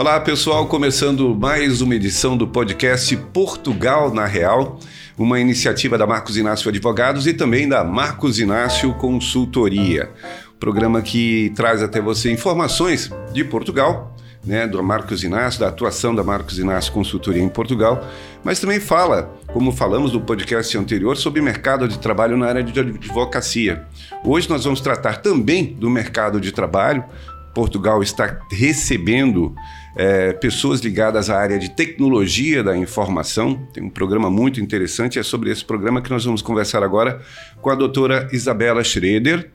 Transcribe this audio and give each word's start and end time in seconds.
Olá 0.00 0.18
pessoal, 0.18 0.66
começando 0.66 1.34
mais 1.34 1.82
uma 1.82 1.94
edição 1.94 2.34
do 2.34 2.48
podcast 2.48 3.14
Portugal 3.34 4.10
na 4.10 4.24
Real, 4.24 4.80
uma 5.18 5.38
iniciativa 5.38 5.98
da 5.98 6.06
Marcos 6.06 6.38
Inácio 6.38 6.70
Advogados 6.70 7.26
e 7.26 7.34
também 7.34 7.68
da 7.68 7.84
Marcos 7.84 8.38
Inácio 8.38 8.94
Consultoria. 8.94 10.10
Programa 10.58 11.02
que 11.02 11.52
traz 11.54 11.82
até 11.82 12.00
você 12.00 12.32
informações 12.32 13.10
de 13.34 13.44
Portugal, 13.44 14.16
né, 14.42 14.66
do 14.66 14.82
Marcos 14.82 15.22
Inácio, 15.22 15.60
da 15.60 15.68
atuação 15.68 16.14
da 16.14 16.24
Marcos 16.24 16.58
Inácio 16.58 16.94
Consultoria 16.94 17.42
em 17.42 17.48
Portugal, 17.50 18.02
mas 18.42 18.58
também 18.58 18.80
fala, 18.80 19.30
como 19.52 19.70
falamos 19.70 20.14
no 20.14 20.22
podcast 20.22 20.78
anterior, 20.78 21.14
sobre 21.14 21.42
mercado 21.42 21.86
de 21.86 21.98
trabalho 21.98 22.38
na 22.38 22.46
área 22.46 22.62
de 22.62 22.80
advocacia. 22.80 23.84
Hoje 24.24 24.48
nós 24.48 24.64
vamos 24.64 24.80
tratar 24.80 25.18
também 25.18 25.74
do 25.74 25.90
mercado 25.90 26.40
de 26.40 26.52
trabalho. 26.52 27.04
Portugal 27.54 28.02
está 28.02 28.40
recebendo 28.50 29.54
é, 29.96 30.32
pessoas 30.32 30.80
ligadas 30.80 31.28
à 31.30 31.38
área 31.38 31.58
de 31.58 31.70
tecnologia 31.70 32.62
da 32.62 32.76
informação. 32.76 33.56
Tem 33.72 33.82
um 33.82 33.90
programa 33.90 34.30
muito 34.30 34.60
interessante, 34.60 35.18
é 35.18 35.22
sobre 35.22 35.50
esse 35.50 35.64
programa 35.64 36.00
que 36.00 36.10
nós 36.10 36.24
vamos 36.24 36.42
conversar 36.42 36.82
agora 36.82 37.20
com 37.60 37.70
a 37.70 37.74
doutora 37.74 38.28
Isabela 38.32 38.84
Schroeder. 38.84 39.50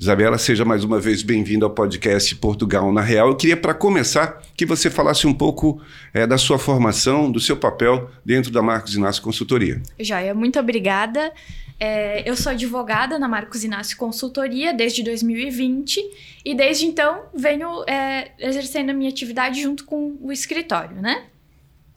Isabela, 0.00 0.38
seja 0.38 0.64
mais 0.64 0.82
uma 0.82 0.98
vez 0.98 1.22
bem-vinda 1.22 1.66
ao 1.66 1.70
podcast 1.70 2.34
Portugal 2.36 2.90
na 2.90 3.02
Real. 3.02 3.28
Eu 3.28 3.36
queria, 3.36 3.54
para 3.54 3.74
começar, 3.74 4.40
que 4.56 4.64
você 4.64 4.88
falasse 4.88 5.26
um 5.26 5.34
pouco 5.34 5.78
é, 6.14 6.26
da 6.26 6.38
sua 6.38 6.58
formação, 6.58 7.30
do 7.30 7.38
seu 7.38 7.54
papel 7.54 8.10
dentro 8.24 8.50
da 8.50 8.62
Marcos 8.62 8.94
Inácio 8.94 9.22
Consultoria. 9.22 9.82
Joia, 10.00 10.34
muito 10.34 10.58
obrigada. 10.58 11.30
É, 11.78 12.26
eu 12.26 12.34
sou 12.34 12.50
advogada 12.52 13.18
na 13.18 13.28
Marcos 13.28 13.62
Inácio 13.62 13.94
Consultoria 13.98 14.72
desde 14.72 15.02
2020 15.02 16.00
e 16.46 16.54
desde 16.54 16.86
então 16.86 17.24
venho 17.34 17.84
é, 17.86 18.30
exercendo 18.38 18.88
a 18.88 18.94
minha 18.94 19.10
atividade 19.10 19.60
junto 19.60 19.84
com 19.84 20.16
o 20.22 20.32
escritório, 20.32 20.96
né? 20.96 21.24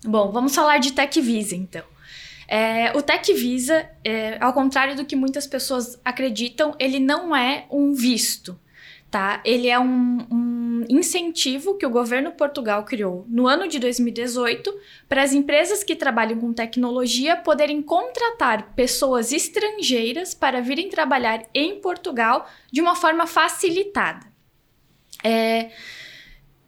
Bom, 0.03 0.29
vamos 0.29 0.53
falar 0.53 0.77
de 0.79 0.91
Tech 0.91 1.21
Visa 1.21 1.55
então. 1.55 1.92
É, 2.47 2.95
o 2.97 3.01
Tech 3.01 3.31
Visa, 3.33 3.89
é, 4.03 4.37
ao 4.39 4.53
contrário 4.53 4.95
do 4.95 5.05
que 5.05 5.15
muitas 5.15 5.47
pessoas 5.47 5.99
acreditam, 6.03 6.75
ele 6.79 6.99
não 6.99 7.35
é 7.35 7.65
um 7.71 7.93
visto, 7.93 8.59
tá? 9.09 9.41
Ele 9.45 9.67
é 9.67 9.79
um, 9.79 10.27
um 10.31 10.85
incentivo 10.89 11.77
que 11.77 11.85
o 11.85 11.89
governo 11.89 12.31
Portugal 12.31 12.83
criou 12.83 13.25
no 13.29 13.47
ano 13.47 13.67
de 13.67 13.79
2018 13.79 14.73
para 15.07 15.21
as 15.21 15.33
empresas 15.33 15.83
que 15.83 15.95
trabalham 15.95 16.39
com 16.39 16.51
tecnologia 16.53 17.35
poderem 17.37 17.81
contratar 17.81 18.73
pessoas 18.75 19.31
estrangeiras 19.31 20.33
para 20.33 20.61
virem 20.61 20.89
trabalhar 20.89 21.45
em 21.53 21.79
Portugal 21.79 22.47
de 22.71 22.81
uma 22.81 22.95
forma 22.95 23.25
facilitada. 23.25 24.25
É, 25.23 25.69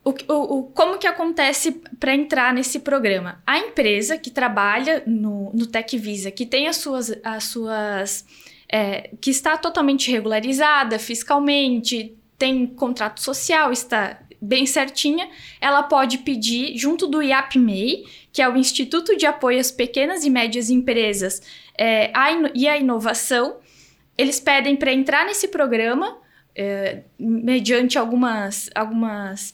o, 0.05 0.11
o, 0.31 0.59
o, 0.59 0.63
como 0.65 0.99
que 0.99 1.07
acontece 1.07 1.71
para 1.99 2.13
entrar 2.13 2.53
nesse 2.53 2.79
programa? 2.79 3.41
A 3.45 3.57
empresa 3.57 4.17
que 4.17 4.29
trabalha 4.29 5.01
no, 5.07 5.51
no 5.51 5.65
Tech 5.65 5.97
Visa, 5.97 6.29
que 6.29 6.45
tem 6.45 6.67
as 6.67 6.77
suas, 6.77 7.11
as 7.23 7.45
suas 7.45 8.25
é, 8.71 9.09
que 9.19 9.31
está 9.31 9.57
totalmente 9.57 10.11
regularizada 10.11 10.99
fiscalmente, 10.99 12.15
tem 12.37 12.67
contrato 12.67 13.19
social, 13.19 13.71
está 13.71 14.19
bem 14.39 14.67
certinha, 14.67 15.27
ela 15.59 15.81
pode 15.81 16.19
pedir 16.19 16.77
junto 16.77 17.07
do 17.07 17.23
IAPMEI, 17.23 18.05
que 18.31 18.43
é 18.43 18.47
o 18.47 18.55
Instituto 18.55 19.17
de 19.17 19.25
Apoio 19.25 19.59
às 19.59 19.71
Pequenas 19.71 20.23
e 20.23 20.29
Médias 20.29 20.69
Empresas 20.69 21.41
é, 21.75 22.11
a 22.13 22.29
e 22.53 22.67
a 22.67 22.77
Inovação, 22.77 23.57
eles 24.15 24.39
pedem 24.39 24.75
para 24.75 24.93
entrar 24.93 25.25
nesse 25.25 25.47
programa 25.47 26.17
é, 26.55 27.01
mediante 27.19 27.97
algumas, 27.97 28.69
algumas 28.75 29.53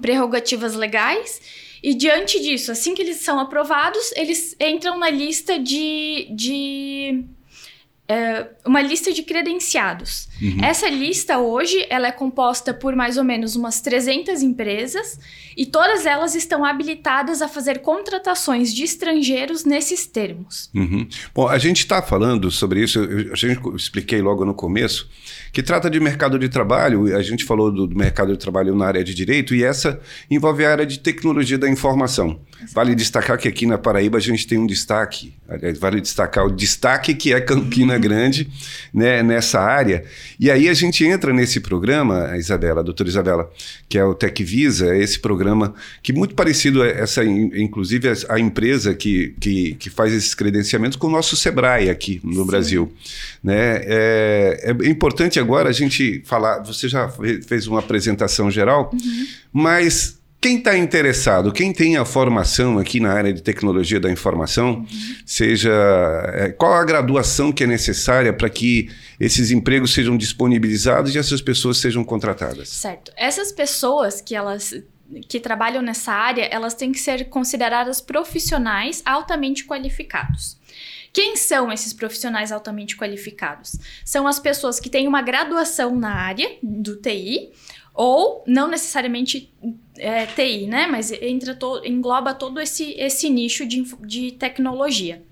prerrogativas 0.00 0.74
legais. 0.74 1.40
E 1.82 1.94
diante 1.94 2.40
disso, 2.40 2.72
assim 2.72 2.94
que 2.94 3.02
eles 3.02 3.18
são 3.18 3.38
aprovados, 3.38 4.12
eles 4.16 4.56
entram 4.58 4.98
na 4.98 5.10
lista 5.10 5.58
de, 5.58 6.26
de 6.30 7.24
é, 8.08 8.46
uma 8.64 8.80
lista 8.80 9.12
de 9.12 9.22
credenciados. 9.22 10.28
Uhum. 10.40 10.64
Essa 10.64 10.88
lista 10.88 11.38
hoje 11.38 11.84
ela 11.90 12.06
é 12.06 12.12
composta 12.12 12.72
por 12.72 12.94
mais 12.94 13.16
ou 13.16 13.24
menos 13.24 13.56
umas 13.56 13.80
300 13.80 14.42
empresas 14.42 15.18
e 15.56 15.66
todas 15.66 16.06
elas 16.06 16.34
estão 16.34 16.64
habilitadas 16.64 17.42
a 17.42 17.48
fazer 17.48 17.80
contratações 17.80 18.72
de 18.72 18.84
estrangeiros 18.84 19.64
nesses 19.64 20.06
termos. 20.06 20.70
Uhum. 20.74 21.08
Bom, 21.34 21.48
a 21.48 21.58
gente 21.58 21.80
está 21.80 22.00
falando 22.00 22.50
sobre 22.50 22.82
isso, 22.82 23.00
eu, 23.00 23.32
a 23.32 23.36
gente 23.36 23.60
expliquei 23.74 24.22
logo 24.22 24.44
no 24.44 24.54
começo, 24.54 25.08
que 25.56 25.62
trata 25.62 25.88
de 25.88 25.98
mercado 25.98 26.38
de 26.38 26.50
trabalho, 26.50 27.16
a 27.16 27.22
gente 27.22 27.42
falou 27.42 27.72
do, 27.72 27.86
do 27.86 27.96
mercado 27.96 28.30
de 28.30 28.38
trabalho 28.38 28.76
na 28.76 28.84
área 28.84 29.02
de 29.02 29.14
direito 29.14 29.54
e 29.54 29.64
essa 29.64 29.98
envolve 30.30 30.62
a 30.66 30.70
área 30.70 30.84
de 30.84 30.98
tecnologia 30.98 31.56
da 31.56 31.66
informação. 31.66 32.38
Vale 32.74 32.94
destacar 32.94 33.38
que 33.38 33.48
aqui 33.48 33.64
na 33.64 33.78
Paraíba 33.78 34.18
a 34.18 34.20
gente 34.20 34.46
tem 34.46 34.58
um 34.58 34.66
destaque, 34.66 35.32
vale 35.80 36.00
destacar 36.00 36.44
o 36.44 36.50
destaque 36.50 37.14
que 37.14 37.32
é 37.32 37.40
Campina 37.40 37.96
Grande 37.98 38.50
né, 38.92 39.22
nessa 39.22 39.58
área. 39.58 40.04
E 40.38 40.50
aí 40.50 40.68
a 40.68 40.74
gente 40.74 41.06
entra 41.06 41.32
nesse 41.32 41.58
programa, 41.60 42.36
Isabela, 42.36 42.80
a 42.80 42.84
doutora 42.84 43.08
Isabela, 43.08 43.50
que 43.88 43.96
é 43.96 44.04
o 44.04 44.14
Tech 44.14 44.44
Visa, 44.44 44.94
esse 44.94 45.18
programa 45.18 45.74
que 46.02 46.12
muito 46.12 46.34
parecido 46.34 46.82
a 46.82 46.86
essa, 46.86 47.24
inclusive 47.24 48.10
a 48.28 48.38
empresa 48.38 48.94
que, 48.94 49.34
que, 49.40 49.74
que 49.74 49.88
faz 49.88 50.12
esses 50.12 50.34
credenciamentos 50.34 50.96
com 50.96 51.06
o 51.06 51.10
nosso 51.10 51.34
Sebrae 51.34 51.88
aqui 51.88 52.20
no 52.22 52.42
Sim. 52.42 52.46
Brasil. 52.46 52.92
Né? 53.42 53.80
É, 53.84 54.76
é 54.82 54.88
importante 54.88 55.38
agora 55.38 55.45
a 55.54 55.72
gente 55.72 56.22
falar, 56.24 56.62
você 56.62 56.88
já 56.88 57.08
fez 57.46 57.66
uma 57.66 57.78
apresentação 57.80 58.50
geral, 58.50 58.90
uhum. 58.92 59.26
mas 59.52 60.18
quem 60.40 60.58
está 60.58 60.76
interessado, 60.76 61.52
quem 61.52 61.72
tem 61.72 61.96
a 61.96 62.04
formação 62.04 62.78
aqui 62.78 63.00
na 63.00 63.12
área 63.12 63.32
de 63.32 63.42
tecnologia 63.42 63.98
da 63.98 64.10
informação, 64.10 64.74
uhum. 64.74 64.86
seja 65.24 65.72
é, 66.34 66.50
qual 66.50 66.74
a 66.74 66.84
graduação 66.84 67.50
que 67.50 67.64
é 67.64 67.66
necessária 67.66 68.32
para 68.32 68.48
que 68.48 68.90
esses 69.18 69.50
empregos 69.50 69.92
sejam 69.92 70.16
disponibilizados 70.16 71.14
e 71.14 71.18
essas 71.18 71.40
pessoas 71.40 71.78
sejam 71.78 72.04
contratadas? 72.04 72.68
Certo. 72.68 73.10
Essas 73.16 73.50
pessoas 73.50 74.20
que 74.20 74.34
elas 74.34 74.74
que 75.28 75.38
trabalham 75.38 75.82
nessa 75.82 76.12
área, 76.12 76.44
elas 76.44 76.74
têm 76.74 76.90
que 76.90 76.98
ser 76.98 77.28
consideradas 77.28 78.00
profissionais 78.00 79.02
altamente 79.04 79.64
qualificados. 79.64 80.58
Quem 81.16 81.34
são 81.34 81.72
esses 81.72 81.94
profissionais 81.94 82.52
altamente 82.52 82.94
qualificados? 82.94 83.78
São 84.04 84.26
as 84.26 84.38
pessoas 84.38 84.78
que 84.78 84.90
têm 84.90 85.08
uma 85.08 85.22
graduação 85.22 85.96
na 85.96 86.14
área 86.14 86.58
do 86.62 86.96
TI 86.96 87.52
ou 87.94 88.44
não 88.46 88.68
necessariamente 88.68 89.50
é, 89.96 90.26
TI, 90.26 90.66
né? 90.66 90.86
Mas 90.86 91.10
entra 91.10 91.54
to, 91.54 91.80
engloba 91.86 92.34
todo 92.34 92.60
esse, 92.60 92.92
esse 92.98 93.30
nicho 93.30 93.64
de, 93.64 93.82
de 94.06 94.32
tecnologia. 94.32 95.22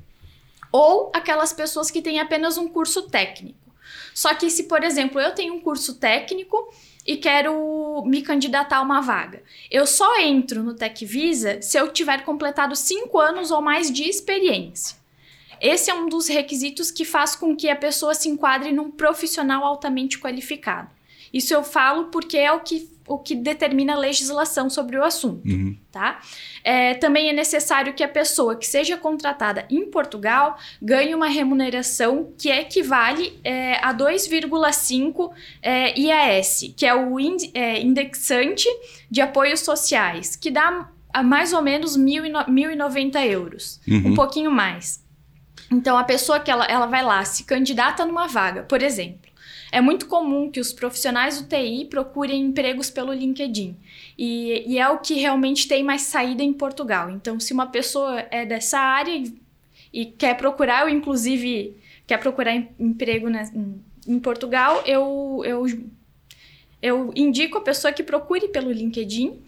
Ou 0.73 1.13
aquelas 1.15 1.53
pessoas 1.53 1.91
que 1.91 2.01
têm 2.01 2.19
apenas 2.19 2.57
um 2.57 2.67
curso 2.67 3.03
técnico. 3.03 3.71
Só 4.15 4.33
que 4.33 4.49
se, 4.49 4.63
por 4.63 4.83
exemplo, 4.83 5.21
eu 5.21 5.35
tenho 5.35 5.53
um 5.53 5.61
curso 5.61 5.97
técnico 5.97 6.73
e 7.07 7.19
quero 7.19 8.03
me 8.07 8.23
candidatar 8.23 8.79
a 8.79 8.83
uma 8.83 9.03
vaga. 9.03 9.43
Eu 9.71 9.87
só 9.87 10.19
entro 10.19 10.63
no 10.63 10.73
Tech 10.73 11.05
Visa 11.05 11.61
se 11.61 11.77
eu 11.77 11.93
tiver 11.93 12.25
completado 12.25 12.75
cinco 12.75 13.21
anos 13.21 13.51
ou 13.51 13.61
mais 13.61 13.93
de 13.93 14.05
experiência. 14.05 15.04
Esse 15.61 15.91
é 15.91 15.95
um 15.95 16.09
dos 16.09 16.29
requisitos 16.29 16.91
que 16.91 17.05
faz 17.05 17.35
com 17.35 17.57
que 17.57 17.69
a 17.69 17.77
pessoa 17.77 18.15
se 18.15 18.29
enquadre 18.29 18.73
num 18.73 18.91
profissional 18.91 19.65
altamente 19.65 20.19
qualificado. 20.19 20.91
Isso 21.35 21.53
eu 21.53 21.65
falo 21.65 22.05
porque 22.05 22.39
é 22.39 22.53
o 22.53 22.61
que, 22.61 22.89
o 23.09 23.19
que 23.19 23.35
determina 23.35 23.95
a 23.95 23.99
legislação 23.99 24.71
sobre 24.71 24.97
o 24.97 25.03
assunto, 25.03 25.45
uhum. 25.45 25.77
tá? 25.91 26.21
É, 26.63 26.95
também 26.95 27.29
é 27.29 27.33
necessário 27.33 27.93
que 27.93 28.05
a 28.05 28.09
pessoa 28.09 28.55
que 28.55 28.65
seja 28.65 28.97
contratada 28.97 29.67
em 29.69 29.91
Portugal 29.91 30.57
ganhe 30.81 31.13
uma 31.13 31.27
remuneração 31.27 32.33
que 32.39 32.49
equivale 32.51 33.37
é, 33.43 33.85
a 33.85 33.93
2,5 33.93 35.33
é, 35.61 35.99
IAS, 35.99 36.73
que 36.77 36.87
é 36.87 36.95
o 36.95 37.19
é, 37.53 37.83
indexante 37.83 38.69
de 39.11 39.21
apoios 39.21 39.59
sociais, 39.59 40.37
que 40.37 40.53
dá 40.53 40.89
a 41.13 41.23
mais 41.23 41.53
ou 41.53 41.63
menos 41.63 41.99
1.090 41.99 43.27
euros, 43.27 43.81
uhum. 43.89 44.13
um 44.13 44.15
pouquinho 44.15 44.53
mais. 44.53 45.04
Então, 45.75 45.99
a 45.99 46.05
pessoa 46.05 46.39
que 46.39 46.51
ela, 46.51 46.65
ela 46.67 46.87
vai 46.87 47.03
lá, 47.03 47.25
se 47.25 47.43
candidata 47.43 48.07
numa 48.07 48.29
vaga, 48.29 48.63
por 48.63 48.81
exemplo, 48.81 49.29
é 49.73 49.81
muito 49.81 50.07
comum 50.07 50.49
que 50.49 50.61
os 50.61 50.73
profissionais 50.73 51.41
do 51.41 51.49
TI 51.49 51.87
procurem 51.91 52.41
empregos 52.43 52.91
pelo 52.91 53.13
LinkedIn. 53.13 53.77
E, 54.17 54.73
e, 54.73 54.79
é 54.79 54.89
o 54.89 54.99
que 54.99 55.15
realmente 55.15 55.67
tem 55.67 55.83
mais 55.83 56.03
saída 56.03 56.45
em 56.45 56.53
Portugal. 56.53 57.11
Então, 57.11 57.41
se 57.41 57.53
uma 57.53 57.67
pessoa 57.67 58.21
é 58.31 58.47
dessa 58.47 58.79
área 58.79 59.11
e, 59.11 59.37
e 59.93 60.07
quer 60.07 60.37
procurar, 60.37 60.83
eu 60.83 60.89
inclusive 60.89 61.77
quer 62.07 62.19
procurar 62.19 62.55
emprego 62.79 63.29
né, 63.29 63.51
em, 63.53 64.15
em 64.15 64.21
Portugal, 64.21 64.81
eu, 64.87 65.43
eu, 65.45 65.67
eu 66.81 67.13
indico 67.17 67.59
a 67.59 67.63
pessoa 67.63 67.93
que 67.93 68.05
procure 68.05 68.47
pelo 68.47 68.71
LinkedIn. 68.71 69.43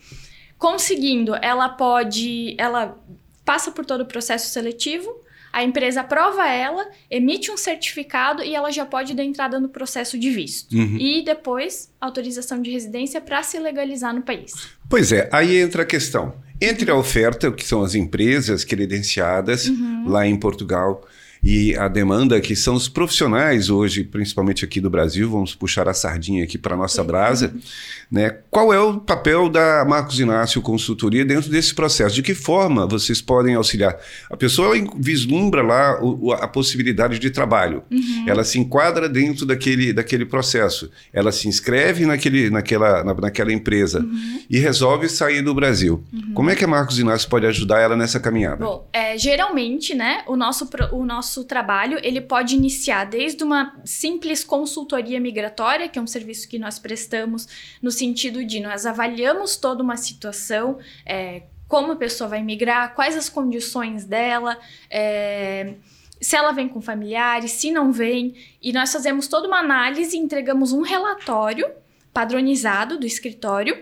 Conseguindo, 0.59 1.37
ela 1.37 1.69
pode. 1.69 2.57
Ela 2.59 2.99
passa 3.45 3.71
por 3.71 3.85
todo 3.85 4.01
o 4.01 4.07
processo 4.07 4.49
seletivo 4.49 5.25
A 5.57 5.65
empresa 5.65 6.03
aprova 6.03 6.47
ela, 6.47 6.87
emite 7.11 7.51
um 7.51 7.57
certificado 7.57 8.43
e 8.43 8.55
ela 8.55 8.71
já 8.71 8.85
pode 8.85 9.15
dar 9.15 9.25
entrada 9.25 9.59
no 9.59 9.71
processo 9.71 10.19
de 10.19 10.31
visto. 10.31 10.77
Uhum. 10.77 10.99
E 11.01 11.25
depois, 11.25 11.91
autorização 11.99 12.61
de 12.61 12.71
residência 12.71 13.23
para 13.23 13.43
se 13.43 13.59
legalizar 13.59 14.15
no 14.15 14.21
país. 14.21 14.53
Pois 14.87 15.13
é, 15.13 15.31
aí 15.33 15.57
entra 15.57 15.83
a 15.83 15.87
questão. 15.87 16.35
Entre 16.61 16.91
a 16.91 16.95
oferta, 16.95 17.51
que 17.51 17.65
são 17.65 17.83
as 17.83 17.95
empresas 17.95 18.65
credenciadas 18.65 19.67
uhum. 19.67 20.05
lá 20.07 20.27
em 20.27 20.37
Portugal, 20.39 21.03
e 21.49 21.77
a 21.77 21.87
demanda 21.87 22.41
que 22.41 22.57
são 22.57 22.75
os 22.75 22.89
profissionais 22.89 23.71
hoje, 23.71 24.03
principalmente 24.03 24.65
aqui 24.65 24.81
do 24.81 24.91
Brasil, 24.91 25.31
vamos 25.31 25.55
puxar 25.55 25.89
a 25.89 25.95
sardinha 25.95 26.43
aqui 26.43 26.59
para 26.59 26.75
a 26.75 26.77
nossa 26.77 27.05
brasa, 27.05 27.55
né? 28.11 28.39
Qual 28.51 28.75
é 28.75 28.81
o 28.81 28.99
papel 28.99 29.49
da 29.49 29.85
Marcos 29.85 30.19
Inácio 30.19 30.61
Consultoria 30.61 31.25
dentro 31.25 31.49
desse 31.49 31.73
processo? 31.73 32.17
De 32.17 32.23
que 32.23 32.35
forma 32.35 32.85
vocês 32.85 33.23
podem 33.23 33.55
auxiliar? 33.55 33.97
A 34.29 34.37
pessoa 34.37 34.75
vislumbra 34.97 35.63
lá 35.63 36.03
o, 36.03 36.33
a 36.33 36.49
possibilidade 36.49 37.21
de 37.21 37.31
trabalho, 37.31 37.85
uhum. 37.93 38.25
ela 38.27 38.43
se 38.43 38.59
enquadra 38.59 39.09
dentro 39.09 39.47
daquele, 39.47 39.93
daquele 39.93 40.27
processo, 40.27 40.91
ela 41.13 41.31
se 41.31 41.47
inscreve 41.47 42.07
naquele, 42.07 42.51
naquela, 42.51 43.05
na, 43.05 43.15
naquela 43.15 43.53
empresa 43.53 44.01
uhum. 44.01 44.41
e 44.51 44.59
resolve 44.59 45.09
sair 45.09 45.43
do 45.43 45.55
Brasil. 45.55 46.03
Uhum. 46.13 46.35
Como 46.35 46.51
é 46.51 46.57
que 46.57 46.65
a 46.65 46.69
Marcos 46.69 46.99
Inácio 46.99 47.29
pode 47.29 47.47
ajudar 47.47 47.79
ela 47.79 47.97
nessa 47.97 48.19
caminhada? 48.19 48.65
Bom, 48.65 48.89
é, 48.93 49.17
geralmente, 49.17 49.95
né, 49.95 50.25
o 50.27 50.35
nosso, 50.35 50.69
o 50.91 51.05
nosso 51.05 51.36
nosso 51.37 51.45
trabalho 51.45 51.99
ele 52.03 52.21
pode 52.21 52.55
iniciar 52.55 53.05
desde 53.05 53.45
uma 53.45 53.79
simples 53.85 54.43
consultoria 54.43 55.21
migratória, 55.21 55.89
que 55.89 55.99
é 55.99 56.03
um 56.03 56.07
serviço 56.07 56.49
que 56.49 56.59
nós 56.59 56.79
prestamos 56.79 57.47
no 57.83 57.91
sentido 57.91 58.45
de 58.45 58.59
nós 58.59 58.87
avaliamos 58.87 59.57
toda 59.57 59.83
uma 59.83 59.97
situação, 59.97 60.79
é, 61.05 61.43
como 61.69 61.93
a 61.93 61.97
pessoa 61.97 62.29
vai 62.29 62.43
migrar, 62.43 62.95
quais 62.95 63.17
as 63.17 63.29
condições 63.29 64.05
dela, 64.07 64.59
é, 64.91 65.75
se 66.21 66.35
ela 66.35 66.53
vem 66.53 66.69
com 66.69 66.81
familiares, 66.81 67.53
se 67.53 67.71
não 67.71 67.93
vem, 67.93 68.35
e 68.63 68.73
nós 68.73 68.91
fazemos 68.91 69.29
toda 69.29 69.47
uma 69.47 69.59
análise 69.59 70.17
e 70.17 70.21
entregamos 70.21 70.73
um 70.73 70.81
relatório 70.81 71.71
padronizado 72.15 72.99
do 72.99 73.07
escritório 73.07 73.77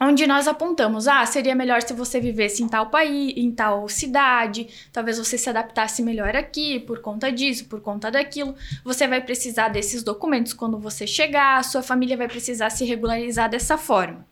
onde 0.00 0.26
nós 0.26 0.48
apontamos, 0.48 1.06
ah, 1.06 1.26
seria 1.26 1.54
melhor 1.54 1.82
se 1.82 1.92
você 1.92 2.18
vivesse 2.18 2.62
em 2.62 2.68
tal 2.68 2.88
país, 2.88 3.34
em 3.36 3.52
tal 3.52 3.86
cidade, 3.86 4.66
talvez 4.90 5.18
você 5.18 5.36
se 5.36 5.50
adaptasse 5.50 6.02
melhor 6.02 6.34
aqui 6.34 6.80
por 6.80 7.00
conta 7.00 7.30
disso, 7.30 7.66
por 7.66 7.82
conta 7.82 8.10
daquilo. 8.10 8.54
Você 8.82 9.06
vai 9.06 9.20
precisar 9.20 9.68
desses 9.68 10.02
documentos 10.02 10.54
quando 10.54 10.78
você 10.78 11.06
chegar, 11.06 11.62
sua 11.64 11.82
família 11.82 12.16
vai 12.16 12.28
precisar 12.28 12.70
se 12.70 12.84
regularizar 12.84 13.50
dessa 13.50 13.76
forma. 13.76 14.26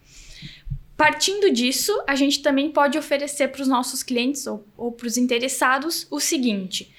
Partindo 0.97 1.53
disso, 1.53 1.93
a 2.07 2.17
gente 2.17 2.43
também 2.43 2.73
pode 2.73 2.97
oferecer 2.97 3.49
para 3.49 3.63
os 3.63 3.69
nossos 3.69 4.03
clientes 4.03 4.47
ou, 4.47 4.67
ou 4.77 4.91
para 4.91 5.07
os 5.07 5.19
interessados 5.19 6.07
o 6.11 6.19
seguinte: 6.19 6.93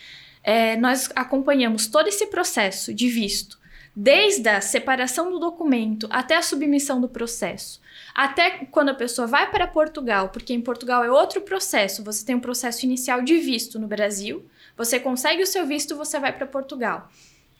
é, 0.43 0.77
nós 0.77 1.09
acompanhamos 1.15 1.87
todo 1.87 2.07
esse 2.07 2.27
processo 2.27 2.93
de 2.93 3.09
visto, 3.09 3.57
desde 3.95 4.47
a 4.47 4.61
separação 4.61 5.31
do 5.31 5.39
documento 5.39 6.07
até 6.11 6.37
a 6.37 6.41
submissão 6.43 7.01
do 7.01 7.09
processo 7.09 7.81
até 8.19 8.65
quando 8.65 8.89
a 8.89 8.93
pessoa 8.93 9.25
vai 9.25 9.49
para 9.49 9.65
Portugal, 9.65 10.27
porque 10.27 10.51
em 10.51 10.59
Portugal 10.59 11.05
é 11.05 11.09
outro 11.09 11.39
processo, 11.39 12.03
você 12.03 12.25
tem 12.25 12.35
um 12.35 12.39
processo 12.41 12.85
inicial 12.85 13.21
de 13.21 13.37
visto 13.37 13.79
no 13.79 13.87
Brasil, 13.87 14.45
você 14.75 14.99
consegue 14.99 15.41
o 15.41 15.47
seu 15.47 15.65
visto, 15.65 15.95
você 15.95 16.19
vai 16.19 16.33
para 16.33 16.45
Portugal. 16.45 17.09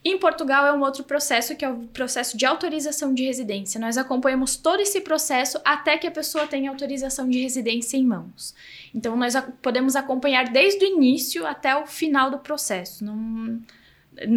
Em 0.03 0.17
Portugal 0.17 0.65
é 0.65 0.73
um 0.73 0.81
outro 0.81 1.05
processo 1.05 1.55
que 1.55 1.63
é 1.63 1.69
o 1.69 1.77
processo 1.93 2.35
de 2.37 2.45
autorização 2.45 3.13
de 3.13 3.23
residência. 3.23 3.79
Nós 3.79 3.97
acompanhamos 3.97 4.57
todo 4.57 4.81
esse 4.81 4.99
processo 4.99 5.61
até 5.63 5.97
que 5.97 6.07
a 6.07 6.11
pessoa 6.11 6.45
tenha 6.45 6.69
autorização 6.69 7.29
de 7.29 7.41
residência 7.41 7.95
em 7.95 8.05
mãos. 8.05 8.53
Então 8.93 9.15
nós 9.15 9.35
podemos 9.61 9.95
acompanhar 9.95 10.49
desde 10.49 10.83
o 10.83 10.87
início 10.89 11.47
até 11.47 11.73
o 11.73 11.87
final 11.87 12.29
do 12.29 12.37
processo. 12.37 13.05
Não, 13.05 13.61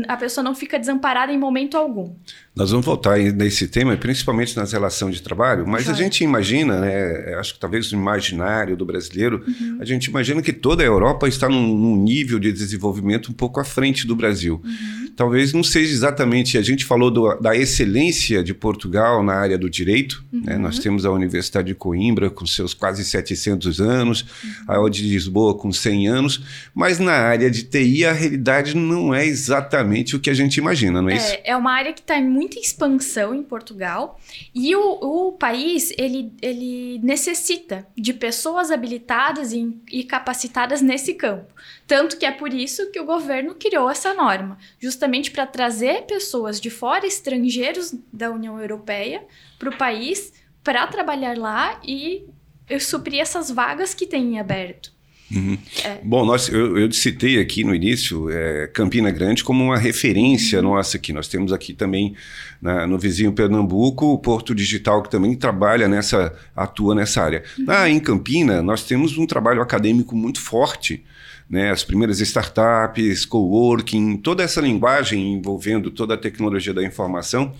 a 0.07 0.17
pessoa 0.17 0.45
não 0.45 0.55
fica 0.55 0.79
desamparada 0.79 1.33
em 1.33 1.39
momento 1.39 1.77
algum. 1.77 2.15
Nós 2.55 2.71
vamos 2.71 2.85
voltar 2.85 3.19
nesse 3.19 3.67
tema, 3.67 3.97
principalmente 3.97 4.55
nas 4.59 4.73
relações 4.73 5.15
de 5.15 5.23
trabalho, 5.23 5.67
mas 5.67 5.89
a 5.89 5.95
gente 5.95 6.23
imagina, 6.23 6.81
né, 6.81 7.35
acho 7.37 7.55
que 7.55 7.61
talvez 7.61 7.91
no 7.91 7.99
imaginário 7.99 8.77
do 8.77 8.85
brasileiro, 8.85 9.43
uhum. 9.49 9.79
a 9.81 9.87
gente 9.87 10.07
imagina 10.07 10.43
que 10.43 10.53
toda 10.53 10.83
a 10.83 10.87
Europa 10.87 11.27
está 11.27 11.49
num, 11.49 11.75
num, 11.75 11.97
nível 11.97 12.39
de 12.39 12.53
desenvolvimento 12.53 13.31
um 13.31 13.33
pouco 13.33 13.59
à 13.59 13.65
frente 13.65 14.07
do 14.07 14.15
Brasil. 14.15 14.61
Uhum. 14.63 15.13
Talvez 15.17 15.55
não 15.55 15.63
seja 15.63 15.91
exatamente, 15.91 16.59
a 16.59 16.63
gente 16.63 16.85
falou 16.85 17.11
do, 17.11 17.35
da 17.37 17.57
excelência 17.57 18.45
de 18.45 18.53
Portugal 18.53 19.23
na 19.23 19.33
área 19.33 19.57
do 19.57 19.71
direito, 19.71 20.23
uhum. 20.31 20.43
né, 20.45 20.59
nós 20.59 20.79
temos 20.79 21.07
a 21.07 21.11
Universidade 21.11 21.69
de 21.69 21.75
Coimbra 21.75 22.29
com 22.29 22.45
seus 22.45 22.75
quase 22.75 23.03
700 23.03 23.81
anos, 23.81 24.27
uhum. 24.69 24.87
a 24.87 24.91
de 24.91 25.05
Lisboa 25.05 25.57
com 25.57 25.73
100 25.73 26.09
anos, 26.09 26.43
mas 26.75 26.99
na 26.99 27.15
área 27.15 27.51
de 27.51 27.63
TI 27.63 28.05
a 28.05 28.13
realidade 28.13 28.77
não 28.77 29.15
é 29.15 29.25
exatamente 29.25 30.15
o 30.15 30.21
que 30.21 30.29
a 30.29 30.35
gente 30.35 30.59
imagina, 30.59 31.01
não 31.01 31.09
é, 31.09 31.15
é 31.15 31.17
isso? 31.17 31.37
É 31.45 31.57
uma 31.57 31.73
área 31.73 31.95
que 31.95 32.01
está 32.01 32.19
em 32.19 32.42
muita 32.43 32.59
expansão 32.59 33.35
em 33.35 33.43
Portugal 33.43 34.19
e 34.53 34.75
o, 34.75 35.29
o 35.29 35.33
país 35.33 35.93
ele, 35.97 36.33
ele 36.43 36.99
necessita 37.03 37.87
de 37.97 38.13
pessoas 38.13 38.71
habilitadas 38.73 39.53
e, 39.53 39.81
e 39.91 40.03
capacitadas 40.03 40.83
nesse 40.83 41.15
campo. 41.15 41.53
Tanto 41.87 42.17
que 42.17 42.27
é 42.27 42.33
por 42.33 42.53
isso 42.53 42.91
que 42.91 42.99
o 42.99 43.05
governo 43.05 43.55
criou 43.55 43.89
essa 43.89 44.13
norma, 44.13 44.59
justamente 44.81 45.31
para 45.31 45.47
trazer 45.47 46.03
pessoas 46.03 46.61
de 46.61 46.69
fora, 46.69 47.07
estrangeiros 47.07 47.95
da 48.13 48.31
União 48.31 48.61
Europeia, 48.61 49.25
para 49.59 49.71
o 49.71 49.77
país, 49.77 50.33
para 50.65 50.87
trabalhar 50.89 51.39
lá 51.39 51.81
e 51.85 52.27
suprir 52.81 53.21
essas 53.21 53.51
vagas 53.51 53.95
que 53.95 54.07
tem 54.07 54.35
em 54.35 54.41
aberto. 54.41 54.92
Uhum. 55.35 55.57
É. 55.85 55.99
Bom, 56.03 56.27
nós, 56.27 56.49
eu, 56.49 56.77
eu, 56.77 56.93
citei 56.93 57.41
aqui 57.41 57.65
no 57.65 57.75
início 57.75 58.29
é, 58.31 58.67
Campina 58.67 59.11
Grande 59.11 59.43
como 59.43 59.65
uma 59.65 59.79
referência 59.79 60.59
uhum. 60.59 60.75
nossa 60.75 60.97
aqui. 60.97 61.13
Nós 61.13 61.27
temos 61.27 61.53
aqui 61.53 61.73
também 61.73 62.15
na, 62.61 62.87
no 62.87 62.99
vizinho 62.99 63.33
Pernambuco 63.33 64.07
o 64.07 64.19
Porto 64.19 64.55
Digital 64.55 65.03
que 65.03 65.11
também 65.11 65.35
trabalha 65.35 65.89
nessa, 65.89 66.35
atua 66.55 66.95
nessa 66.95 67.23
área. 67.23 67.43
Uhum. 67.59 67.65
Ah, 67.69 67.89
em 67.89 67.99
Campina 67.99 68.63
nós 68.63 68.85
temos 68.85 69.17
um 69.17 69.27
trabalho 69.27 69.63
acadêmico 69.63 70.15
muito 70.15 70.41
forte. 70.41 71.03
Né, 71.51 71.71
as 71.71 71.85
primeiras 71.85 72.19
startups, 72.21 73.27
coworking, 73.27 74.17
toda 74.17 74.43
essa 74.43 74.59
linguagem 74.59 75.35
envolvendo 75.35 75.91
toda 75.91 76.15
a 76.15 76.17
tecnologia 76.17 76.73
da 76.73 76.83
informação, 76.83 77.53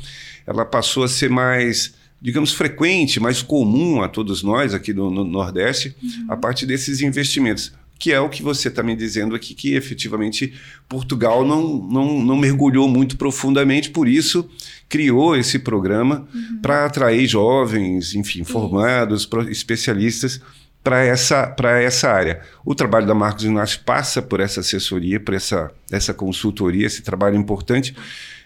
ela 0.47 0.65
passou 0.65 1.05
a 1.05 1.09
ser 1.09 1.29
mais 1.29 1.93
digamos, 2.23 2.53
frequente, 2.53 3.19
mais 3.19 3.43
comum 3.43 4.01
a 4.01 4.09
todos 4.09 4.45
nós 4.45 4.73
aqui 4.73 4.93
do, 4.93 5.11
no 5.11 5.25
Nordeste, 5.25 5.97
uhum. 6.01 6.27
a 6.29 6.37
partir 6.37 6.67
desses 6.67 7.01
investimentos. 7.01 7.73
Que 7.99 8.13
é 8.13 8.21
o 8.21 8.29
que 8.29 8.43
você 8.43 8.69
está 8.69 8.83
me 8.83 8.97
dizendo 8.97 9.35
aqui, 9.35 9.55
que 9.55 9.75
efetivamente 9.75 10.55
Portugal 10.89 11.45
não, 11.45 11.79
não, 11.79 12.21
não 12.21 12.37
mergulhou 12.37 12.89
muito 12.89 13.17
profundamente, 13.17 13.91
por 13.91 14.09
isso 14.09 14.49
criou 14.89 15.37
esse 15.37 15.59
programa 15.59 16.27
uhum. 16.33 16.61
para 16.63 16.87
atrair 16.87 17.27
jovens, 17.27 18.15
enfim, 18.15 18.45
formados, 18.45 19.29
especialistas 19.49 20.41
para 20.83 21.05
essa, 21.05 21.55
essa 21.81 22.11
área. 22.11 22.41
O 22.65 22.75
trabalho 22.75 23.07
da 23.07 23.15
Marcos 23.15 23.45
Inácio 23.45 23.81
passa 23.85 24.21
por 24.21 24.41
essa 24.41 24.61
assessoria, 24.61 25.21
por 25.21 25.35
essa, 25.35 25.71
essa 25.91 26.13
consultoria, 26.15 26.87
esse 26.87 27.03
trabalho 27.03 27.37
importante 27.37 27.95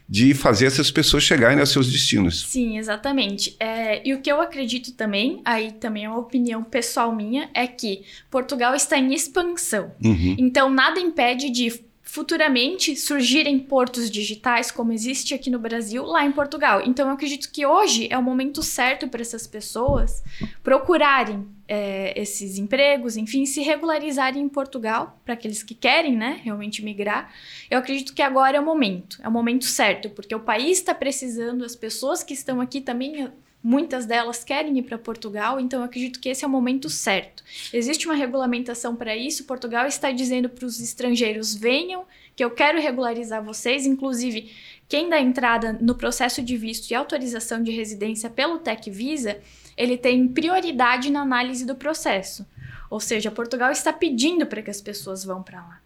de 0.08 0.34
fazer 0.34 0.66
essas 0.66 0.90
pessoas 0.90 1.24
chegarem 1.24 1.58
aos 1.58 1.70
seus 1.70 1.90
destinos. 1.90 2.42
Sim, 2.42 2.78
exatamente. 2.78 3.56
É, 3.58 4.06
e 4.06 4.14
o 4.14 4.20
que 4.20 4.30
eu 4.30 4.40
acredito 4.40 4.92
também, 4.92 5.40
aí 5.44 5.72
também 5.72 6.04
é 6.04 6.08
uma 6.08 6.18
opinião 6.18 6.62
pessoal 6.62 7.14
minha, 7.14 7.50
é 7.52 7.66
que 7.66 8.04
Portugal 8.30 8.74
está 8.74 8.96
em 8.96 9.12
expansão. 9.12 9.92
Uhum. 10.02 10.36
Então, 10.38 10.70
nada 10.70 11.00
impede 11.00 11.50
de 11.50 11.84
futuramente 12.02 12.94
surgirem 12.94 13.58
portos 13.58 14.08
digitais, 14.08 14.70
como 14.70 14.92
existe 14.92 15.34
aqui 15.34 15.50
no 15.50 15.58
Brasil, 15.58 16.04
lá 16.04 16.24
em 16.24 16.30
Portugal. 16.30 16.80
Então, 16.86 17.08
eu 17.08 17.14
acredito 17.14 17.50
que 17.50 17.66
hoje 17.66 18.06
é 18.08 18.16
o 18.16 18.22
momento 18.22 18.62
certo 18.62 19.08
para 19.08 19.20
essas 19.20 19.46
pessoas 19.46 20.22
procurarem 20.62 21.44
é, 21.68 22.18
esses 22.20 22.58
empregos, 22.58 23.16
enfim, 23.16 23.44
se 23.46 23.62
regularizarem 23.62 24.42
em 24.42 24.48
Portugal, 24.48 25.20
para 25.24 25.34
aqueles 25.34 25.62
que 25.62 25.74
querem, 25.74 26.16
né, 26.16 26.40
realmente 26.42 26.82
migrar. 26.84 27.32
Eu 27.70 27.78
acredito 27.78 28.14
que 28.14 28.22
agora 28.22 28.56
é 28.56 28.60
o 28.60 28.64
momento, 28.64 29.18
é 29.22 29.28
o 29.28 29.32
momento 29.32 29.64
certo, 29.64 30.10
porque 30.10 30.34
o 30.34 30.40
país 30.40 30.78
está 30.78 30.94
precisando, 30.94 31.64
as 31.64 31.74
pessoas 31.74 32.22
que 32.22 32.34
estão 32.34 32.60
aqui 32.60 32.80
também 32.80 33.28
Muitas 33.68 34.06
delas 34.06 34.44
querem 34.44 34.78
ir 34.78 34.84
para 34.84 34.96
Portugal, 34.96 35.58
então 35.58 35.80
eu 35.80 35.86
acredito 35.86 36.20
que 36.20 36.28
esse 36.28 36.44
é 36.44 36.46
o 36.46 36.50
momento 36.50 36.88
certo. 36.88 37.42
Existe 37.72 38.06
uma 38.06 38.14
regulamentação 38.14 38.94
para 38.94 39.16
isso. 39.16 39.42
Portugal 39.42 39.88
está 39.88 40.12
dizendo 40.12 40.48
para 40.48 40.64
os 40.64 40.80
estrangeiros: 40.80 41.52
venham, 41.52 42.04
que 42.36 42.44
eu 42.44 42.50
quero 42.52 42.80
regularizar 42.80 43.42
vocês. 43.42 43.84
Inclusive, 43.84 44.52
quem 44.88 45.08
dá 45.08 45.20
entrada 45.20 45.72
no 45.80 45.96
processo 45.96 46.40
de 46.40 46.56
visto 46.56 46.88
e 46.92 46.94
autorização 46.94 47.60
de 47.60 47.72
residência 47.72 48.30
pelo 48.30 48.60
Tec 48.60 48.88
Visa, 48.88 49.40
ele 49.76 49.98
tem 49.98 50.28
prioridade 50.28 51.10
na 51.10 51.22
análise 51.22 51.66
do 51.66 51.74
processo. 51.74 52.46
Ou 52.88 53.00
seja, 53.00 53.32
Portugal 53.32 53.72
está 53.72 53.92
pedindo 53.92 54.46
para 54.46 54.62
que 54.62 54.70
as 54.70 54.80
pessoas 54.80 55.24
vão 55.24 55.42
para 55.42 55.58
lá. 55.58 55.80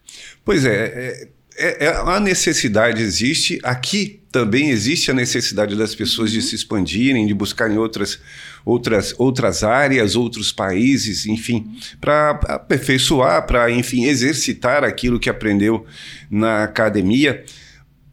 Pois 0.45 0.67
é, 0.67 0.85
é 0.85 1.29
é, 1.61 1.85
é, 1.85 1.88
a 1.88 2.19
necessidade 2.19 3.02
existe, 3.02 3.61
aqui 3.62 4.21
também 4.33 4.71
existe 4.71 5.11
a 5.11 5.14
necessidade 5.14 5.76
das 5.76 5.95
pessoas 5.95 6.31
de 6.33 6.40
se 6.40 6.55
expandirem, 6.55 7.26
de 7.26 7.35
buscarem 7.35 7.76
outras, 7.76 8.19
outras, 8.64 9.14
outras 9.19 9.62
áreas, 9.62 10.17
outros 10.17 10.50
países, 10.52 11.26
enfim, 11.26 11.71
para 12.00 12.31
aperfeiçoar, 12.31 13.47
para, 13.47 13.71
enfim, 13.71 14.05
exercitar 14.05 14.85
aquilo 14.85 15.21
que 15.21 15.29
aprendeu 15.29 15.85
na 16.31 16.64
academia. 16.64 17.45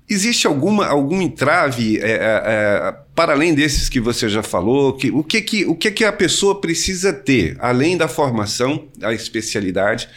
Existe 0.10 0.46
alguma, 0.46 0.86
algum 0.86 1.22
entrave, 1.22 1.98
é, 1.98 2.12
é, 2.12 2.18
é 2.18 2.96
para 3.16 3.34
além 3.34 3.56
desses 3.56 3.90
que 3.90 4.00
você 4.00 4.28
já 4.30 4.44
falou? 4.44 4.94
Que, 4.94 5.10
o, 5.10 5.24
que, 5.24 5.42
que, 5.42 5.66
o 5.66 5.76
que, 5.76 5.90
que 5.90 6.06
a 6.06 6.12
pessoa 6.12 6.62
precisa 6.62 7.12
ter, 7.12 7.58
além 7.60 7.98
da 7.98 8.08
formação, 8.08 8.88
a 9.02 9.14
especialidade? 9.14 10.08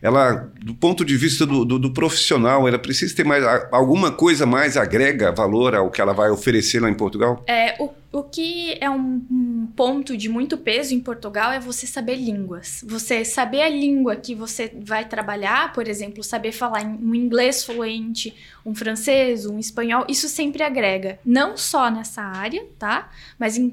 Ela, 0.00 0.50
do 0.62 0.74
ponto 0.74 1.04
de 1.04 1.16
vista 1.16 1.44
do, 1.44 1.64
do, 1.64 1.78
do, 1.78 1.90
profissional, 1.90 2.68
ela 2.68 2.78
precisa 2.78 3.14
ter 3.14 3.24
mais 3.24 3.44
alguma 3.72 4.12
coisa 4.12 4.46
mais 4.46 4.76
agrega 4.76 5.32
valor 5.32 5.74
ao 5.74 5.90
que 5.90 6.00
ela 6.00 6.12
vai 6.12 6.30
oferecer 6.30 6.80
lá 6.80 6.88
em 6.88 6.94
Portugal? 6.94 7.42
É, 7.48 7.74
o 7.78 7.92
o 8.10 8.22
que 8.22 8.76
é 8.80 8.88
um, 8.88 9.68
ponto 9.76 10.16
de 10.16 10.28
muito 10.28 10.56
peso 10.56 10.94
em 10.94 11.00
Portugal 11.00 11.52
é 11.52 11.60
você 11.60 11.86
saber 11.86 12.16
línguas. 12.16 12.82
Você 12.88 13.24
saber 13.24 13.62
a 13.62 13.68
língua 13.68 14.16
que 14.16 14.34
você 14.34 14.72
vai 14.80 15.04
trabalhar, 15.06 15.72
por 15.72 15.86
exemplo, 15.86 16.22
saber 16.24 16.52
falar 16.52 16.84
um 16.84 17.14
inglês 17.14 17.64
fluente, 17.64 18.34
um 18.64 18.74
francês, 18.74 19.44
um 19.44 19.58
espanhol, 19.58 20.06
isso 20.08 20.26
sempre 20.26 20.62
agrega. 20.62 21.18
Não 21.24 21.56
só 21.56 21.90
nessa 21.90 22.22
área, 22.22 22.66
tá? 22.78 23.10
Mas 23.38 23.58
em 23.58 23.70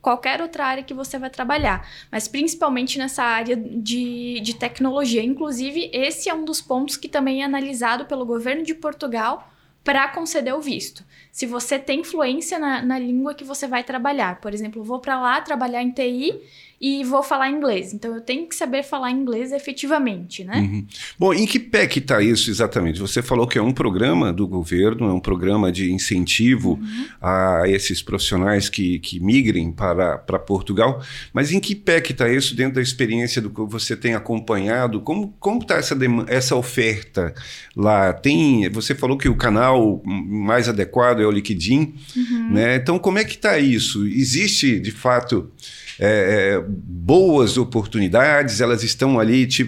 qualquer 0.00 0.40
outra 0.40 0.64
área 0.64 0.82
que 0.82 0.94
você 0.94 1.18
vai 1.18 1.28
trabalhar. 1.28 1.86
Mas 2.10 2.26
principalmente 2.26 2.98
nessa 2.98 3.22
área 3.22 3.54
de, 3.56 4.40
de 4.40 4.54
tecnologia. 4.54 5.22
Inclusive, 5.22 5.90
esse 5.92 6.28
é 6.30 6.34
um 6.34 6.44
dos 6.44 6.60
pontos 6.60 6.96
que 6.96 7.08
também 7.08 7.42
é 7.42 7.44
analisado 7.44 8.06
pelo 8.06 8.24
governo 8.24 8.62
de 8.62 8.74
Portugal 8.74 9.50
para 9.84 10.08
conceder 10.08 10.54
o 10.54 10.62
visto. 10.62 11.04
Se 11.30 11.44
você 11.44 11.78
tem 11.78 12.02
fluência 12.02 12.58
na, 12.58 12.80
na, 12.80 12.98
língua 12.98 13.34
que 13.34 13.44
você 13.44 13.68
vai 13.68 13.84
trabalhar. 13.84 14.40
Por 14.40 14.54
exemplo, 14.54 14.82
vou 14.82 14.98
para 14.98 15.20
lá 15.20 15.40
trabalhar 15.42 15.82
em 15.82 15.90
TI 15.90 16.40
e 16.86 17.02
vou 17.02 17.22
falar 17.22 17.48
inglês. 17.48 17.94
Então 17.94 18.14
eu 18.14 18.20
tenho 18.20 18.46
que 18.46 18.54
saber 18.54 18.82
falar 18.82 19.10
inglês 19.10 19.52
efetivamente, 19.52 20.44
né? 20.44 20.58
Uhum. 20.58 20.86
Bom, 21.18 21.32
em 21.32 21.46
que 21.46 21.58
pé 21.58 21.86
que 21.86 21.98
está 21.98 22.20
isso 22.20 22.50
exatamente? 22.50 23.00
Você 23.00 23.22
falou 23.22 23.46
que 23.46 23.56
é 23.56 23.62
um 23.62 23.72
programa 23.72 24.30
do 24.30 24.46
governo, 24.46 25.08
é 25.08 25.12
um 25.14 25.18
programa 25.18 25.72
de 25.72 25.90
incentivo 25.90 26.72
uhum. 26.72 27.06
a 27.22 27.62
esses 27.64 28.02
profissionais 28.02 28.68
que, 28.68 28.98
que 28.98 29.18
migrem 29.18 29.72
para, 29.72 30.18
para 30.18 30.38
Portugal, 30.38 31.02
mas 31.32 31.52
em 31.52 31.58
que 31.58 31.74
pé 31.74 32.02
que 32.02 32.12
está 32.12 32.28
isso 32.28 32.54
dentro 32.54 32.74
da 32.74 32.82
experiência 32.82 33.40
do 33.40 33.48
que 33.48 33.62
você 33.62 33.96
tem 33.96 34.14
acompanhado? 34.14 35.00
Como 35.00 35.62
está 35.62 35.76
essa, 35.76 35.96
essa 36.26 36.54
oferta 36.54 37.32
lá? 37.74 38.12
Tem, 38.12 38.68
você 38.68 38.94
falou 38.94 39.16
que 39.16 39.30
o 39.30 39.36
canal 39.36 40.02
mais 40.04 40.68
adequado 40.68 41.20
é 41.20 41.26
o 41.26 41.30
LinkedIn, 41.30 41.94
uhum. 42.14 42.52
né? 42.52 42.76
Então 42.76 42.98
como 42.98 43.16
é 43.16 43.24
que 43.24 43.36
está 43.36 43.58
isso? 43.58 44.06
Existe, 44.06 44.78
de 44.78 44.90
fato 44.90 45.50
é, 45.98 46.56
é, 46.56 46.64
boas 46.66 47.56
oportunidades? 47.56 48.60
Elas 48.60 48.82
estão 48.82 49.18
ali 49.18 49.46
te, 49.46 49.64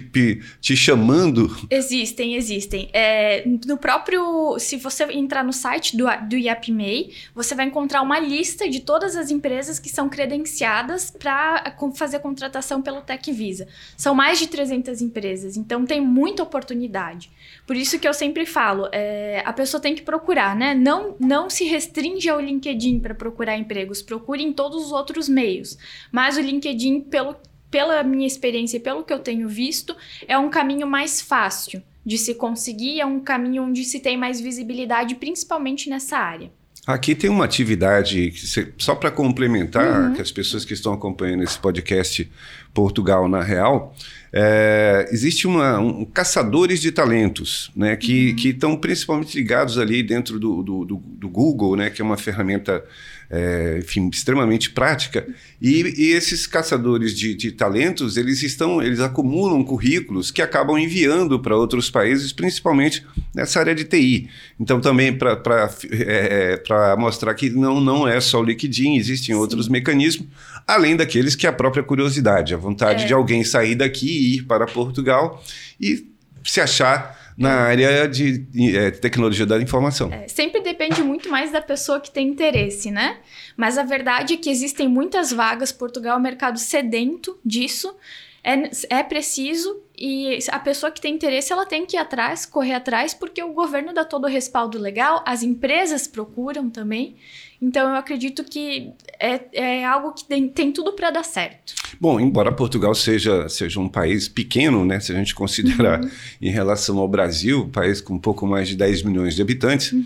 te 0.59 0.75
chamando? 0.75 1.55
Existem, 1.69 2.35
existem. 2.35 2.89
É, 2.93 3.43
no 3.65 3.77
próprio, 3.77 4.57
se 4.59 4.77
você 4.77 5.03
entrar 5.11 5.43
no 5.43 5.53
site 5.53 5.95
do, 5.95 6.05
do 6.27 6.37
IAPMEI, 6.37 7.11
você 7.33 7.55
vai 7.55 7.65
encontrar 7.65 8.01
uma 8.01 8.19
lista 8.19 8.69
de 8.69 8.79
todas 8.79 9.15
as 9.15 9.31
empresas 9.31 9.79
que 9.79 9.89
são 9.89 10.09
credenciadas 10.09 11.11
para 11.11 11.75
fazer 11.95 12.19
contratação 12.19 12.81
pelo 12.81 13.01
Tech 13.01 13.31
Visa. 13.31 13.67
São 13.95 14.13
mais 14.13 14.39
de 14.39 14.47
300 14.47 15.01
empresas, 15.01 15.57
então 15.57 15.85
tem 15.85 16.01
muita 16.01 16.43
oportunidade. 16.43 17.29
Por 17.65 17.75
isso 17.75 17.99
que 17.99 18.07
eu 18.07 18.13
sempre 18.13 18.45
falo, 18.45 18.87
é, 18.91 19.41
a 19.45 19.53
pessoa 19.53 19.81
tem 19.81 19.93
que 19.93 20.01
procurar, 20.01 20.55
né? 20.55 20.73
Não, 20.73 21.15
não 21.19 21.49
se 21.49 21.65
restringe 21.65 22.29
ao 22.29 22.39
LinkedIn 22.39 22.99
para 22.99 23.13
procurar 23.13 23.57
empregos, 23.57 24.01
procure 24.01 24.43
em 24.43 24.53
todos 24.53 24.85
os 24.85 24.91
outros 24.91 25.27
meios. 25.27 25.77
Mas 26.17 26.35
o 26.35 26.41
LinkedIn, 26.41 27.01
pelo, 27.01 27.35
pela 27.69 28.01
minha 28.01 28.25
experiência 28.25 28.77
e 28.77 28.79
pelo 28.79 29.03
que 29.03 29.13
eu 29.13 29.19
tenho 29.19 29.47
visto, 29.47 29.95
é 30.27 30.35
um 30.35 30.49
caminho 30.49 30.87
mais 30.87 31.21
fácil 31.21 31.79
de 32.03 32.17
se 32.17 32.33
conseguir, 32.33 32.99
é 32.99 33.05
um 33.05 33.19
caminho 33.19 33.61
onde 33.61 33.83
se 33.83 33.99
tem 33.99 34.17
mais 34.17 34.41
visibilidade, 34.41 35.13
principalmente 35.13 35.91
nessa 35.91 36.17
área. 36.17 36.51
Aqui 36.87 37.13
tem 37.13 37.29
uma 37.29 37.45
atividade, 37.45 38.33
só 38.79 38.95
para 38.95 39.11
complementar, 39.11 40.09
uhum. 40.09 40.13
que 40.15 40.21
as 40.21 40.31
pessoas 40.31 40.65
que 40.65 40.73
estão 40.73 40.91
acompanhando 40.91 41.43
esse 41.43 41.59
podcast 41.59 42.27
Portugal 42.73 43.27
na 43.27 43.43
Real, 43.43 43.93
é, 44.33 45.07
existe 45.11 45.45
uma, 45.45 45.79
um, 45.79 46.05
caçadores 46.05 46.79
de 46.79 46.91
talentos, 46.91 47.71
né, 47.75 47.95
que 47.95 48.31
uhum. 48.31 48.49
estão 48.49 48.77
principalmente 48.77 49.37
ligados 49.37 49.77
ali 49.77 50.01
dentro 50.01 50.39
do, 50.39 50.63
do, 50.63 50.85
do, 50.85 50.95
do, 50.95 51.29
Google, 51.29 51.75
né, 51.75 51.89
que 51.89 52.01
é 52.01 52.05
uma 52.05 52.17
ferramenta 52.17 52.83
é, 53.29 53.79
enfim, 53.79 54.09
extremamente 54.09 54.69
prática. 54.69 55.27
E, 55.61 55.81
e 55.97 56.11
esses 56.11 56.47
caçadores 56.47 57.13
de, 57.13 57.35
de, 57.35 57.51
talentos, 57.51 58.15
eles 58.15 58.41
estão, 58.41 58.81
eles 58.81 58.99
acumulam 58.99 59.63
currículos 59.63 60.31
que 60.31 60.41
acabam 60.41 60.77
enviando 60.77 61.39
para 61.39 61.55
outros 61.55 61.89
países, 61.89 62.31
principalmente 62.31 63.05
nessa 63.35 63.59
área 63.59 63.75
de 63.75 63.83
TI. 63.83 64.29
Então, 64.59 64.79
também 64.79 65.15
para 65.17 65.69
é, 65.91 66.61
é 66.69 66.95
mostrar 66.95 67.33
que 67.33 67.49
não, 67.49 67.81
não 67.81 68.07
é 68.07 68.19
só 68.21 68.39
o 68.39 68.43
LinkedIn, 68.43 68.95
existem 68.95 69.35
Sim. 69.35 69.41
outros 69.41 69.67
mecanismos, 69.67 70.27
além 70.65 70.95
daqueles 70.95 71.35
que 71.35 71.45
é 71.45 71.49
a 71.49 71.53
própria 71.53 71.83
curiosidade, 71.83 72.53
a 72.53 72.57
vontade 72.57 73.03
é. 73.03 73.07
de 73.07 73.13
alguém 73.13 73.43
sair 73.43 73.75
daqui 73.75 74.07
e 74.07 74.35
ir 74.37 74.43
para 74.43 74.65
Portugal 74.65 75.43
e 75.79 76.07
se 76.43 76.61
achar 76.61 77.16
na 77.37 77.51
área 77.51 78.07
de 78.07 78.47
é, 78.75 78.89
tecnologia 78.89 79.45
da 79.45 79.61
informação. 79.61 80.11
É, 80.11 80.27
sempre 80.27 80.59
depende 80.59 81.03
muito 81.03 81.29
mais 81.29 81.51
da 81.51 81.61
pessoa 81.61 81.99
que 81.99 82.09
tem 82.09 82.27
interesse, 82.27 82.89
né? 82.89 83.17
Mas 83.55 83.77
a 83.77 83.83
verdade 83.83 84.33
é 84.33 84.37
que 84.37 84.49
existem 84.49 84.87
muitas 84.87 85.31
vagas, 85.31 85.71
Portugal 85.71 86.15
é 86.15 86.19
um 86.19 86.23
mercado 86.23 86.57
sedento 86.57 87.37
disso. 87.45 87.95
É, 88.43 88.69
é 88.89 89.03
preciso 89.03 89.83
e 89.97 90.39
a 90.51 90.59
pessoa 90.59 90.91
que 90.91 91.01
tem 91.01 91.15
interesse, 91.15 91.51
ela 91.51 91.65
tem 91.65 91.85
que 91.85 91.97
ir 91.97 91.99
atrás, 91.99 92.45
correr 92.45 92.73
atrás, 92.73 93.13
porque 93.13 93.41
o 93.43 93.51
governo 93.51 93.93
dá 93.93 94.05
todo 94.05 94.25
o 94.25 94.27
respaldo 94.27 94.77
legal, 94.77 95.23
as 95.25 95.41
empresas 95.41 96.07
procuram 96.07 96.69
também. 96.69 97.15
Então, 97.61 97.89
eu 97.89 97.95
acredito 97.95 98.43
que 98.43 98.91
é, 99.19 99.41
é 99.51 99.85
algo 99.85 100.13
que 100.13 100.23
tem, 100.25 100.47
tem 100.47 100.71
tudo 100.71 100.93
para 100.93 101.09
dar 101.09 101.23
certo. 101.23 101.73
Bom, 101.99 102.19
embora 102.19 102.51
Portugal 102.51 102.93
seja, 102.93 103.49
seja 103.49 103.79
um 103.79 103.89
país 103.89 104.27
pequeno, 104.27 104.85
né, 104.85 104.99
se 104.99 105.11
a 105.11 105.15
gente 105.15 105.33
considerar 105.33 106.01
uhum. 106.01 106.09
em 106.39 106.51
relação 106.51 106.99
ao 106.99 107.07
Brasil, 107.07 107.63
um 107.63 107.69
país 107.69 107.99
com 107.99 108.13
um 108.13 108.19
pouco 108.19 108.45
mais 108.45 108.67
de 108.67 108.75
10 108.75 109.01
milhões 109.03 109.35
de 109.35 109.41
habitantes, 109.41 109.91
uhum. 109.91 110.05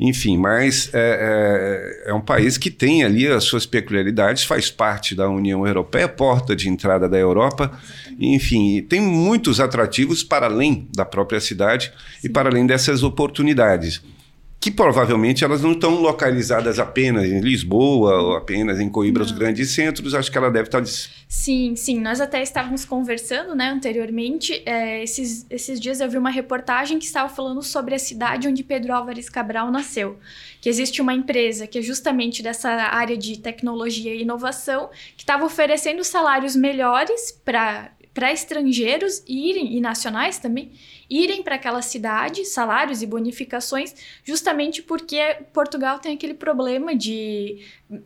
enfim, 0.00 0.38
mas 0.38 0.88
é, 0.94 2.04
é, 2.06 2.10
é, 2.10 2.14
um 2.14 2.20
país 2.20 2.56
que 2.56 2.70
tem 2.70 3.04
ali 3.04 3.26
as 3.26 3.44
suas 3.44 3.66
peculiaridades, 3.66 4.44
faz 4.44 4.70
parte 4.70 5.14
da 5.14 5.28
União 5.28 5.66
Europeia, 5.66 6.08
porta 6.08 6.56
de 6.56 6.68
entrada 6.70 7.06
da 7.06 7.18
Europa, 7.18 7.78
enfim, 8.18 8.80
tem 8.88 9.02
muitos 9.02 9.60
atrativos 9.60 10.22
para 10.22 10.46
além 10.46 10.88
da 10.96 11.04
própria 11.04 11.40
cidade 11.40 11.92
Sim. 12.20 12.28
e 12.28 12.30
para 12.30 12.48
além 12.48 12.66
dessas 12.66 13.02
oportunidades 13.02 14.00
que 14.66 14.70
provavelmente 14.72 15.44
elas 15.44 15.62
não 15.62 15.70
estão 15.70 15.94
localizadas 15.94 16.80
apenas 16.80 17.24
em 17.26 17.38
Lisboa 17.38 18.20
ou 18.20 18.36
apenas 18.36 18.80
em 18.80 18.88
Coimbra, 18.88 19.22
não. 19.22 19.30
os 19.30 19.30
grandes 19.30 19.70
centros. 19.70 20.12
Acho 20.12 20.28
que 20.28 20.36
ela 20.36 20.50
deve 20.50 20.66
estar. 20.66 20.82
Sim, 21.28 21.76
sim. 21.76 22.00
Nós 22.00 22.20
até 22.20 22.42
estávamos 22.42 22.84
conversando, 22.84 23.54
né, 23.54 23.68
anteriormente. 23.68 24.60
É, 24.66 25.04
esses, 25.04 25.46
esses 25.48 25.78
dias 25.78 26.00
eu 26.00 26.10
vi 26.10 26.18
uma 26.18 26.30
reportagem 26.30 26.98
que 26.98 27.04
estava 27.04 27.28
falando 27.28 27.62
sobre 27.62 27.94
a 27.94 27.98
cidade 28.00 28.48
onde 28.48 28.64
Pedro 28.64 28.92
Álvares 28.92 29.28
Cabral 29.28 29.70
nasceu. 29.70 30.18
Que 30.60 30.68
existe 30.68 31.00
uma 31.00 31.14
empresa 31.14 31.68
que 31.68 31.78
é 31.78 31.82
justamente 31.82 32.42
dessa 32.42 32.68
área 32.68 33.16
de 33.16 33.38
tecnologia 33.38 34.12
e 34.16 34.22
inovação 34.22 34.90
que 35.16 35.22
estava 35.22 35.44
oferecendo 35.44 36.02
salários 36.02 36.56
melhores 36.56 37.30
para 37.44 37.92
para 38.16 38.32
estrangeiros 38.32 39.22
irem 39.28 39.76
e 39.76 39.80
nacionais 39.80 40.38
também 40.38 40.72
irem 41.08 41.42
para 41.42 41.56
aquela 41.56 41.82
cidade, 41.82 42.46
salários 42.46 43.02
e 43.02 43.06
bonificações, 43.06 43.94
justamente 44.24 44.82
porque 44.82 45.20
Portugal 45.52 45.98
tem 45.98 46.14
aquele 46.14 46.32
problema 46.32 46.96
de 46.96 47.58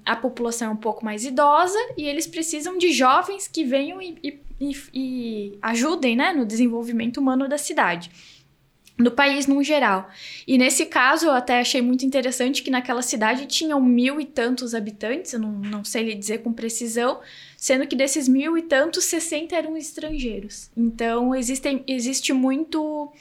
a 0.04 0.16
população 0.16 0.70
é 0.70 0.72
um 0.72 0.76
pouco 0.76 1.04
mais 1.04 1.24
idosa 1.24 1.78
e 1.96 2.08
eles 2.08 2.26
precisam 2.26 2.76
de 2.76 2.92
jovens 2.92 3.46
que 3.46 3.62
venham 3.62 4.02
e, 4.02 4.18
e, 4.20 4.40
e, 4.60 4.76
e 4.92 5.58
ajudem 5.62 6.16
né, 6.16 6.32
no 6.32 6.44
desenvolvimento 6.44 7.18
humano 7.18 7.48
da 7.48 7.56
cidade 7.56 8.10
do 8.98 9.10
país 9.10 9.46
no 9.46 9.62
geral. 9.62 10.10
E 10.46 10.58
nesse 10.58 10.86
caso, 10.86 11.26
eu 11.26 11.32
até 11.32 11.60
achei 11.60 11.80
muito 11.80 12.04
interessante 12.04 12.62
que 12.62 12.70
naquela 12.70 13.00
cidade 13.00 13.46
tinham 13.46 13.80
mil 13.80 14.20
e 14.20 14.26
tantos 14.26 14.74
habitantes, 14.74 15.32
eu 15.32 15.40
não, 15.40 15.52
não 15.52 15.84
sei 15.84 16.02
lhe 16.02 16.14
dizer 16.14 16.42
com 16.42 16.52
precisão, 16.52 17.20
sendo 17.60 17.86
que 17.86 17.94
desses 17.94 18.26
mil 18.26 18.56
e 18.56 18.62
tantos, 18.62 19.04
60 19.04 19.54
eram 19.54 19.76
estrangeiros. 19.76 20.70
Então, 20.74 21.34
existem, 21.34 21.84
existe 21.86 22.32
muito 22.32 23.12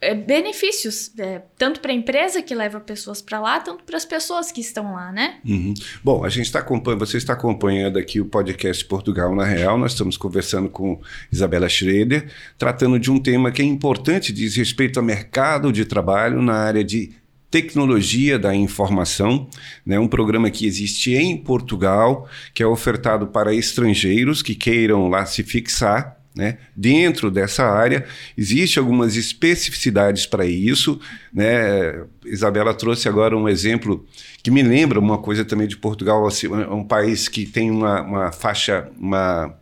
é, 0.00 0.12
benefícios, 0.12 1.12
é, 1.16 1.42
tanto 1.56 1.78
para 1.78 1.92
a 1.92 1.94
empresa 1.94 2.42
que 2.42 2.52
leva 2.52 2.80
pessoas 2.80 3.22
para 3.22 3.38
lá, 3.38 3.60
tanto 3.60 3.84
para 3.84 3.96
as 3.96 4.04
pessoas 4.04 4.50
que 4.50 4.60
estão 4.60 4.94
lá, 4.94 5.12
né? 5.12 5.38
Uhum. 5.46 5.72
Bom, 6.02 6.24
a 6.24 6.28
gente 6.28 6.46
está 6.46 6.58
acompanhando, 6.58 6.98
você 6.98 7.16
está 7.16 7.34
acompanhando 7.34 7.96
aqui 7.96 8.20
o 8.20 8.24
podcast 8.24 8.84
Portugal 8.86 9.36
na 9.36 9.44
Real. 9.44 9.78
Nós 9.78 9.92
estamos 9.92 10.16
conversando 10.16 10.68
com 10.68 11.00
Isabela 11.30 11.68
Schroeder, 11.68 12.28
tratando 12.58 12.98
de 12.98 13.08
um 13.08 13.20
tema 13.20 13.52
que 13.52 13.62
é 13.62 13.64
importante, 13.64 14.32
diz 14.32 14.56
respeito 14.56 14.98
ao 14.98 15.04
mercado 15.06 15.72
de 15.72 15.84
trabalho 15.84 16.42
na 16.42 16.54
área 16.54 16.82
de 16.82 17.12
Tecnologia 17.50 18.38
da 18.38 18.54
Informação, 18.54 19.48
né, 19.84 19.98
um 19.98 20.08
programa 20.08 20.50
que 20.50 20.66
existe 20.66 21.14
em 21.14 21.36
Portugal, 21.36 22.28
que 22.54 22.62
é 22.62 22.66
ofertado 22.66 23.26
para 23.26 23.54
estrangeiros 23.54 24.42
que 24.42 24.54
queiram 24.54 25.08
lá 25.08 25.26
se 25.26 25.42
fixar 25.42 26.20
né? 26.34 26.58
Dentro 26.76 27.30
dessa 27.30 27.64
área, 27.64 28.06
existem 28.38 28.80
algumas 28.80 29.16
especificidades 29.16 30.26
para 30.26 30.46
isso. 30.46 31.00
Né? 31.32 32.04
Isabela 32.24 32.72
trouxe 32.72 33.08
agora 33.08 33.36
um 33.36 33.48
exemplo 33.48 34.06
que 34.42 34.50
me 34.50 34.62
lembra 34.62 35.00
uma 35.00 35.18
coisa 35.18 35.44
também 35.44 35.66
de 35.66 35.76
Portugal, 35.76 36.26
assim, 36.26 36.46
um 36.46 36.84
país 36.84 37.28
que 37.28 37.44
tem 37.44 37.70
uma, 37.70 38.02
uma 38.02 38.32
faixa, 38.32 38.88
uma 38.98 39.54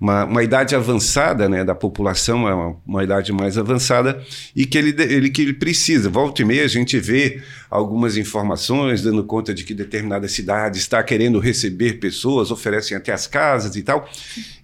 uma, 0.00 0.24
uma 0.24 0.42
idade 0.44 0.76
avançada 0.76 1.48
né, 1.48 1.64
da 1.64 1.74
população, 1.74 2.48
é 2.48 2.54
uma, 2.54 2.76
uma, 2.86 3.04
idade 3.04 3.32
mais 3.32 3.58
avançada, 3.58 4.22
e 4.54 4.64
que 4.64 4.78
ele, 4.78 4.94
ele, 5.02 5.28
que 5.28 5.42
ele 5.42 5.52
precisa. 5.52 6.08
Volta 6.08 6.42
e 6.42 6.44
meia 6.44 6.64
a 6.64 6.68
gente 6.68 6.98
vê 7.00 7.42
algumas 7.68 8.16
informações 8.16 9.02
dando 9.02 9.24
conta 9.24 9.52
de 9.52 9.64
que 9.64 9.74
determinada 9.74 10.28
cidade 10.28 10.78
está 10.78 11.02
querendo 11.02 11.40
receber 11.40 11.94
pessoas, 11.94 12.52
oferecem 12.52 12.96
até 12.96 13.12
as 13.12 13.26
casas 13.26 13.74
e 13.74 13.82
tal. 13.82 14.08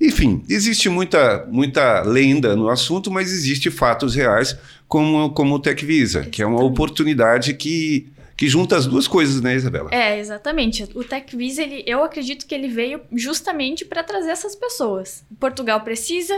Enfim, 0.00 0.42
existe 0.48 0.88
muita, 0.88 1.44
muita 1.50 2.02
lenda 2.02 2.54
no 2.54 2.68
assunto, 2.68 3.10
mas 3.10 3.32
existe 3.32 3.72
fatos 3.72 4.14
reais 4.14 4.56
como, 4.86 5.30
como 5.30 5.56
o 5.56 5.58
TecVisa, 5.58 6.22
que 6.26 6.42
é 6.42 6.46
uma 6.46 6.62
oportunidade 6.62 7.54
que 7.54 8.06
que 8.36 8.48
junta 8.48 8.76
as 8.76 8.86
duas 8.86 9.06
coisas, 9.06 9.40
né, 9.40 9.54
Isabela? 9.54 9.90
É, 9.92 10.18
exatamente. 10.18 10.88
O 10.94 11.04
TechVisa, 11.04 11.62
ele, 11.62 11.84
eu 11.86 12.02
acredito 12.02 12.46
que 12.46 12.54
ele 12.54 12.68
veio 12.68 13.00
justamente 13.12 13.84
para 13.84 14.02
trazer 14.02 14.30
essas 14.30 14.56
pessoas. 14.56 15.24
Portugal 15.38 15.80
precisa, 15.82 16.34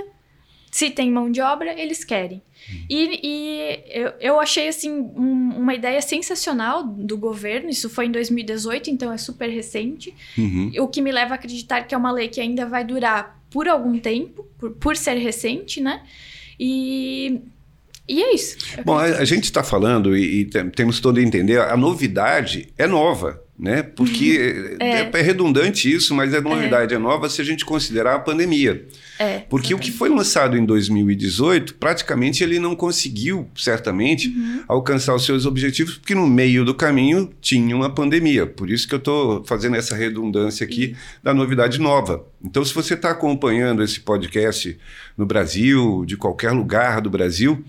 se 0.71 0.91
tem 0.91 1.11
mão 1.11 1.31
de 1.31 1.41
obra, 1.41 1.79
eles 1.81 2.05
querem. 2.05 2.43
Uhum. 2.69 2.85
E, 2.91 3.21
e 3.23 3.81
eu, 3.88 4.12
eu 4.21 4.41
achei, 4.41 4.69
assim, 4.69 4.91
um, 4.91 5.55
uma 5.57 5.75
ideia 5.75 6.03
sensacional 6.03 6.83
do 6.85 7.17
governo. 7.17 7.71
Isso 7.71 7.88
foi 7.88 8.07
em 8.07 8.12
2018, 8.12 8.91
então 8.91 9.11
é 9.11 9.17
super 9.17 9.49
recente. 9.49 10.15
Uhum. 10.37 10.73
O 10.81 10.88
que 10.88 11.00
me 11.00 11.11
leva 11.11 11.33
a 11.33 11.37
acreditar 11.37 11.83
que 11.83 11.95
é 11.95 11.99
uma 11.99 12.12
lei 12.12 12.29
que 12.29 12.41
ainda 12.41 12.67
vai 12.67 12.85
durar 12.85 13.41
por 13.50 13.69
algum 13.69 13.99
tempo, 13.99 14.47
por, 14.59 14.73
por 14.73 14.97
ser 14.97 15.15
recente, 15.15 15.81
né? 15.81 16.03
E 16.61 17.41
e 18.08 18.22
é 18.22 18.34
isso. 18.34 18.56
Bom, 18.84 18.96
a, 18.96 19.04
a 19.04 19.25
gente 19.25 19.44
está 19.44 19.62
falando 19.62 20.16
e, 20.16 20.40
e, 20.40 20.44
temos 20.70 21.00
todo 21.00 21.18
a 21.18 21.22
entender, 21.22 21.60
a 21.60 21.76
novidade 21.76 22.68
é 22.76 22.86
nova, 22.86 23.42
né? 23.58 23.82
Porque 23.82 24.76
é. 24.80 25.00
É, 25.00 25.10
é 25.12 25.22
redundante 25.22 25.90
isso, 25.90 26.14
mas 26.14 26.34
a 26.34 26.40
novidade 26.40 26.92
é. 26.92 26.96
é. 26.96 26.98
nova 26.98 27.28
se 27.28 27.40
a 27.40 27.44
gente 27.44 27.64
considerar 27.64 28.14
a 28.14 28.18
pandemia. 28.18 28.86
É, 29.18 29.38
Porque 29.38 29.75
o 29.75 29.78
que 29.78 29.90
foi 29.90 30.10
lançado 30.10 30.58
em 30.58 30.64
2018, 30.64 31.76
praticamente 31.76 32.44
ele 32.44 32.58
não 32.58 32.76
conseguiu, 32.76 33.48
certamente, 33.56 34.28
uhum. 34.28 34.62
alcançar 34.68 35.14
os 35.14 35.25
seus 35.25 35.46
objetivos, 35.46 35.96
porque 35.96 36.14
no 36.14 36.26
meio 36.26 36.64
do 36.64 36.75
caminho 36.75 37.30
tinha 37.40 37.75
uma 37.75 37.88
pandemia. 37.88 38.46
Por 38.46 38.70
isso 38.70 38.86
que 38.86 38.94
eu 38.94 38.98
estou 38.98 39.42
fazendo 39.44 39.76
essa 39.76 39.96
redundância 39.96 40.64
aqui 40.64 40.88
uhum. 40.88 40.94
da 41.22 41.32
novidade 41.32 41.80
nova. 41.80 42.26
Então, 42.44 42.62
se 42.64 42.75
você 42.75 42.92
está 42.92 43.10
acompanhando 43.10 43.82
esse 43.82 44.00
podcast 44.00 44.76
no 45.16 45.25
Brasil, 45.25 46.04
de 46.06 46.16
qualquer 46.16 46.52
lugar 46.52 47.00
do 47.00 47.08
Brasil, 47.08 47.64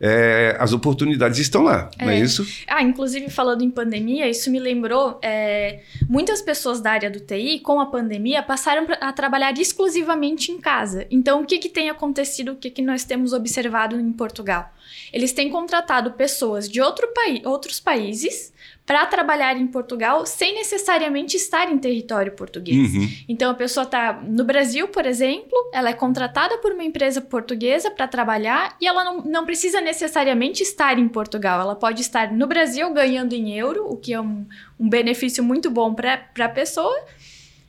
é, 0.00 0.56
as 0.58 0.72
oportunidades 0.72 1.38
estão 1.38 1.62
lá, 1.62 1.90
é. 1.98 2.04
não 2.04 2.12
é 2.12 2.20
isso? 2.20 2.46
Ah, 2.66 2.82
inclusive 2.82 3.30
falando 3.30 3.62
em 3.62 3.70
pandemia, 3.70 4.28
isso 4.28 4.50
me 4.50 4.58
lembrou, 4.58 5.18
é, 5.22 5.80
muitas 6.08 6.42
pessoas 6.42 6.80
da 6.80 6.92
área 6.92 7.10
do 7.10 7.20
TI, 7.20 7.60
com 7.60 7.80
a 7.80 7.86
pandemia, 7.86 8.42
passaram 8.42 8.86
a 9.00 9.12
trabalhar 9.12 9.52
exclusivamente 9.58 10.52
em 10.52 10.58
casa. 10.58 11.06
Então, 11.10 11.42
o 11.42 11.46
que, 11.46 11.58
que 11.58 11.68
tem 11.68 11.88
acontecido, 11.88 12.52
o 12.52 12.56
que, 12.56 12.70
que 12.70 12.82
nós 12.82 13.04
temos 13.04 13.32
observado 13.32 13.98
em 13.98 14.12
Portugal? 14.12 14.72
Eles 15.12 15.32
têm 15.32 15.50
contratado 15.50 16.12
pessoas 16.12 16.68
de 16.68 16.80
outro 16.80 17.08
paí 17.14 17.42
outros 17.44 17.80
países 17.80 18.52
para 18.86 19.04
trabalhar 19.04 19.56
em 19.56 19.66
Portugal 19.66 20.24
sem 20.24 20.54
necessariamente 20.54 21.36
estar 21.36 21.70
em 21.70 21.76
território 21.76 22.30
português. 22.32 22.94
Uhum. 22.94 23.08
Então 23.28 23.50
a 23.50 23.54
pessoa 23.54 23.82
está 23.82 24.12
no 24.12 24.44
Brasil, 24.44 24.86
por 24.86 25.04
exemplo, 25.04 25.52
ela 25.74 25.90
é 25.90 25.92
contratada 25.92 26.56
por 26.58 26.72
uma 26.72 26.84
empresa 26.84 27.20
portuguesa 27.20 27.90
para 27.90 28.06
trabalhar 28.06 28.76
e 28.80 28.86
ela 28.86 29.02
não, 29.04 29.22
não 29.22 29.44
precisa 29.44 29.80
necessariamente 29.80 30.62
estar 30.62 30.98
em 31.00 31.08
Portugal. 31.08 31.60
Ela 31.60 31.74
pode 31.74 32.00
estar 32.00 32.32
no 32.32 32.46
Brasil 32.46 32.88
ganhando 32.92 33.32
em 33.32 33.58
euro, 33.58 33.88
o 33.88 33.96
que 33.96 34.14
é 34.14 34.20
um, 34.20 34.46
um 34.78 34.88
benefício 34.88 35.42
muito 35.42 35.68
bom 35.68 35.92
para 35.92 36.28
a 36.38 36.48
pessoa, 36.48 36.96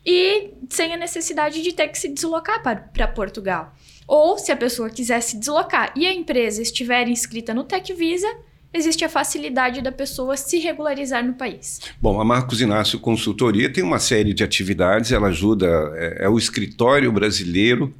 e 0.05 0.51
sem 0.69 0.93
a 0.93 0.97
necessidade 0.97 1.62
de 1.63 1.74
ter 1.74 1.88
que 1.88 1.97
se 1.97 2.07
deslocar 2.07 2.62
para 2.62 3.08
Portugal. 3.08 3.73
Ou 4.08 4.38
se 4.38 4.51
a 4.51 4.56
pessoa 4.56 4.89
quiser 4.89 5.19
se 5.21 5.38
deslocar 5.38 5.91
e 5.95 6.06
a 6.06 6.13
empresa 6.13 6.62
estiver 6.62 7.10
inscrita 7.10 7.53
no 7.53 7.63
TecVisa, 7.63 8.27
existe 8.73 9.03
a 9.03 9.10
facilidade 9.10 9.82
da 9.82 9.91
pessoa 9.91 10.38
se 10.38 10.60
regularizar 10.60 11.25
no 11.25 11.34
país. 11.34 11.80
Bom, 12.01 12.19
a 12.19 12.25
Marcos 12.25 12.62
Inácio 12.62 12.99
Consultoria 12.99 13.71
tem 13.71 13.84
uma 13.84 13.99
série 13.99 14.34
de 14.34 14.43
atividades, 14.43 15.12
ela 15.12 15.27
ajuda, 15.27 15.67
é, 15.95 16.25
é 16.25 16.30
o 16.30 16.38
escritório 16.38 17.12
brasileiro 17.12 17.93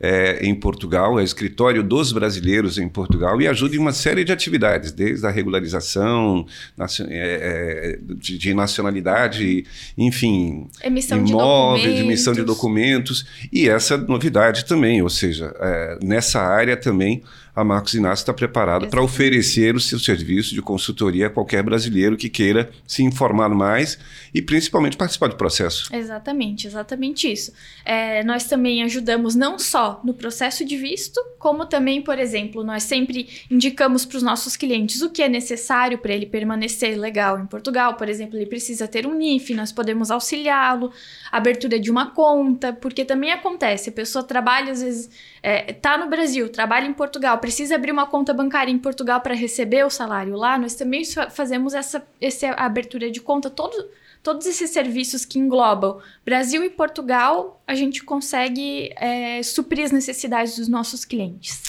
é, 0.00 0.44
em 0.44 0.54
Portugal, 0.54 1.18
é 1.18 1.22
o 1.22 1.24
escritório 1.24 1.82
dos 1.82 2.12
brasileiros 2.12 2.78
em 2.78 2.88
Portugal 2.88 3.40
e 3.40 3.46
ajuda 3.46 3.76
em 3.76 3.78
uma 3.78 3.92
série 3.92 4.24
de 4.24 4.32
atividades, 4.32 4.92
desde 4.92 5.24
a 5.26 5.30
regularização 5.30 6.46
é, 6.78 6.88
é, 7.08 7.98
de, 8.14 8.36
de, 8.36 8.54
nacionalidade, 8.54 9.64
enfim, 9.96 10.68
emissão 10.82 11.24
imóveis, 11.24 11.94
de 11.94 12.02
emissão 12.02 12.32
de 12.32 12.42
documentos 12.42 13.24
e 13.52 13.68
essa 13.68 13.96
novidade 13.96 14.64
também, 14.64 15.00
ou 15.00 15.08
seja, 15.08 15.54
é, 15.58 15.98
nessa 16.02 16.40
área 16.40 16.76
também 16.76 17.22
a 17.54 17.62
Marcos 17.62 17.94
Inácio 17.94 18.22
está 18.22 18.34
preparada 18.34 18.86
para 18.86 19.02
oferecer 19.02 19.76
o 19.76 19.80
seu 19.80 19.98
serviço 19.98 20.54
de 20.54 20.60
consultoria 20.60 21.28
a 21.28 21.30
qualquer 21.30 21.62
brasileiro 21.62 22.16
que 22.16 22.28
queira 22.28 22.70
se 22.86 23.02
informar 23.02 23.48
mais 23.50 23.98
e 24.34 24.42
principalmente 24.42 24.96
participar 24.96 25.28
do 25.28 25.36
processo. 25.36 25.94
Exatamente, 25.94 26.66
exatamente 26.66 27.30
isso. 27.30 27.52
É, 27.84 28.24
nós 28.24 28.44
também 28.44 28.82
ajudamos 28.82 29.34
não 29.34 29.58
só 29.58 30.00
no 30.04 30.14
processo 30.14 30.64
de 30.64 30.76
visto, 30.76 31.20
como 31.44 31.66
também, 31.66 32.00
por 32.00 32.18
exemplo, 32.18 32.64
nós 32.64 32.84
sempre 32.84 33.28
indicamos 33.50 34.06
para 34.06 34.16
os 34.16 34.22
nossos 34.22 34.56
clientes 34.56 35.02
o 35.02 35.10
que 35.10 35.22
é 35.22 35.28
necessário 35.28 35.98
para 35.98 36.14
ele 36.14 36.24
permanecer 36.24 36.98
legal 36.98 37.38
em 37.38 37.44
Portugal. 37.44 37.96
Por 37.96 38.08
exemplo, 38.08 38.38
ele 38.38 38.46
precisa 38.46 38.88
ter 38.88 39.06
um 39.06 39.12
NIF, 39.12 39.52
nós 39.52 39.70
podemos 39.70 40.10
auxiliá-lo, 40.10 40.90
abertura 41.30 41.78
de 41.78 41.90
uma 41.90 42.12
conta, 42.12 42.72
porque 42.72 43.04
também 43.04 43.30
acontece, 43.30 43.90
a 43.90 43.92
pessoa 43.92 44.24
trabalha 44.24 44.72
às 44.72 44.80
vezes 44.80 45.10
é, 45.42 45.74
tá 45.74 45.98
no 45.98 46.08
Brasil, 46.08 46.48
trabalha 46.48 46.86
em 46.86 46.94
Portugal, 46.94 47.36
precisa 47.36 47.74
abrir 47.74 47.92
uma 47.92 48.06
conta 48.06 48.32
bancária 48.32 48.72
em 48.72 48.78
Portugal 48.78 49.20
para 49.20 49.34
receber 49.34 49.84
o 49.84 49.90
salário 49.90 50.34
lá, 50.36 50.56
nós 50.56 50.74
também 50.74 51.02
fazemos 51.30 51.74
essa, 51.74 52.02
essa 52.22 52.52
abertura 52.52 53.10
de 53.10 53.20
conta, 53.20 53.50
todo, 53.50 53.86
todos 54.24 54.46
esses 54.46 54.70
serviços 54.70 55.24
que 55.26 55.38
englobam 55.38 55.98
Brasil 56.24 56.64
e 56.64 56.70
Portugal, 56.70 57.62
a 57.66 57.74
gente 57.74 58.02
consegue 58.02 58.90
é, 58.96 59.42
suprir 59.42 59.84
as 59.84 59.92
necessidades 59.92 60.56
dos 60.56 60.66
nossos 60.66 61.04
clientes. 61.04 61.62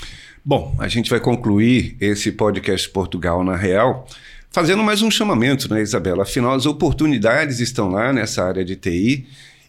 Bom, 0.44 0.74
a 0.80 0.88
gente 0.88 1.10
vai 1.10 1.20
concluir 1.20 1.98
esse 2.00 2.32
podcast 2.32 2.90
Portugal 2.90 3.44
na 3.44 3.58
Real 3.58 4.08
fazendo 4.50 4.82
mais 4.82 5.02
um 5.02 5.12
chamamento, 5.12 5.72
né, 5.72 5.82
Isabela? 5.82 6.24
Afinal, 6.24 6.54
as 6.54 6.66
oportunidades 6.66 7.60
estão 7.60 7.90
lá 7.90 8.14
nessa 8.14 8.42
área 8.46 8.64
de 8.64 8.78
TI 8.78 9.28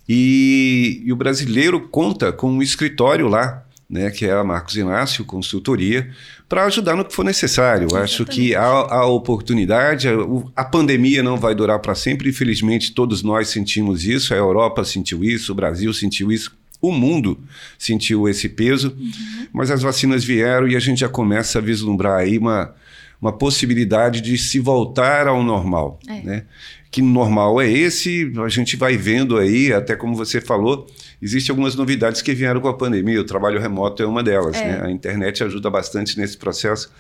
e, 0.09 1.03
e 1.05 1.13
o 1.13 1.17
brasileiro 1.17 1.89
conta 1.89 2.33
com 2.33 2.53
um 2.53 2.63
escritório 2.63 3.27
lá 3.27 3.66
né, 3.89 4.11
que 4.11 4.27
é 4.27 4.33
a 4.33 4.43
Marcos 4.43 4.77
Inácio 4.77 5.25
Consultoria, 5.25 6.11
para 6.49 6.65
ajudar 6.65 6.97
no 6.97 7.05
que 7.05 7.15
for 7.15 7.25
necessário. 7.25 7.87
Exatamente. 7.87 8.05
Acho 8.05 8.25
que 8.25 8.55
há, 8.55 8.65
há 8.65 9.07
oportunidade, 9.07 10.09
a, 10.09 10.13
a, 10.57 10.65
pandemia 10.65 11.23
não 11.23 11.37
vai 11.37 11.55
durar 11.55 11.79
para 11.79 11.95
sempre, 11.95 12.29
infelizmente 12.29 12.93
todos 12.93 13.23
nós 13.23 13.49
sentimos 13.49 14.05
isso, 14.05 14.35
a 14.35 14.37
Europa 14.37 14.85
sentiu 14.85 15.23
isso, 15.23 15.53
o 15.53 15.55
Brasil 15.55 15.93
sentiu 15.95 16.33
isso, 16.33 16.53
o 16.81 16.93
mundo 16.93 17.39
sentiu 17.79 18.29
esse 18.29 18.49
peso, 18.49 18.95
uhum. 18.99 19.47
mas 19.53 19.71
as 19.71 19.83
vacinas 19.83 20.25
vieram 20.25 20.69
e 20.69 20.77
a 20.77 20.81
gente 20.81 21.01
já 21.01 21.09
começa 21.09 21.59
a 21.59 21.63
vislumbrar 21.63 22.19
aí 22.19 22.39
uma, 22.39 22.75
uma 23.21 23.33
possibilidade 23.33 24.21
de 24.21 24.37
se 24.37 24.59
voltar 24.59 25.27
ao 25.27 25.43
normal. 25.43 25.99
É. 26.09 26.23
Né? 26.23 26.43
Que 26.91 27.03
normal 27.03 27.61
é 27.61 27.71
esse? 27.71 28.33
A 28.45 28.49
gente 28.49 28.77
vai 28.77 28.97
vendo 28.97 29.37
aí, 29.37 29.73
até 29.73 29.95
como 29.95 30.15
você 30.15 30.41
falou, 30.41 30.87
existem 31.21 31.53
algumas 31.53 31.75
novidades 31.75 32.23
que 32.23 32.33
vieram 32.33 32.61
com 32.61 32.69
a 32.69 32.75
pandemia. 32.75 33.21
O 33.21 33.25
trabalho 33.25 33.61
remoto 33.61 34.03
é 34.03 34.07
uma 34.07 34.23
delas. 34.23 34.57
É. 34.57 34.65
Né? 34.65 34.81
A 34.85 34.91
internet 34.91 35.45
ajuda 35.45 35.69
bastante 35.69 36.19
nesse 36.19 36.37
processo. 36.37 36.91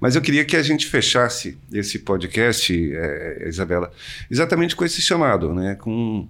Mas 0.00 0.16
eu 0.16 0.22
queria 0.22 0.44
que 0.44 0.56
a 0.56 0.62
gente 0.62 0.86
fechasse 0.86 1.56
esse 1.72 1.98
podcast, 1.98 2.72
é, 2.94 3.48
Isabela, 3.48 3.92
exatamente 4.30 4.74
com 4.74 4.84
esse 4.84 5.00
chamado, 5.00 5.54
né? 5.54 5.74
com 5.76 6.26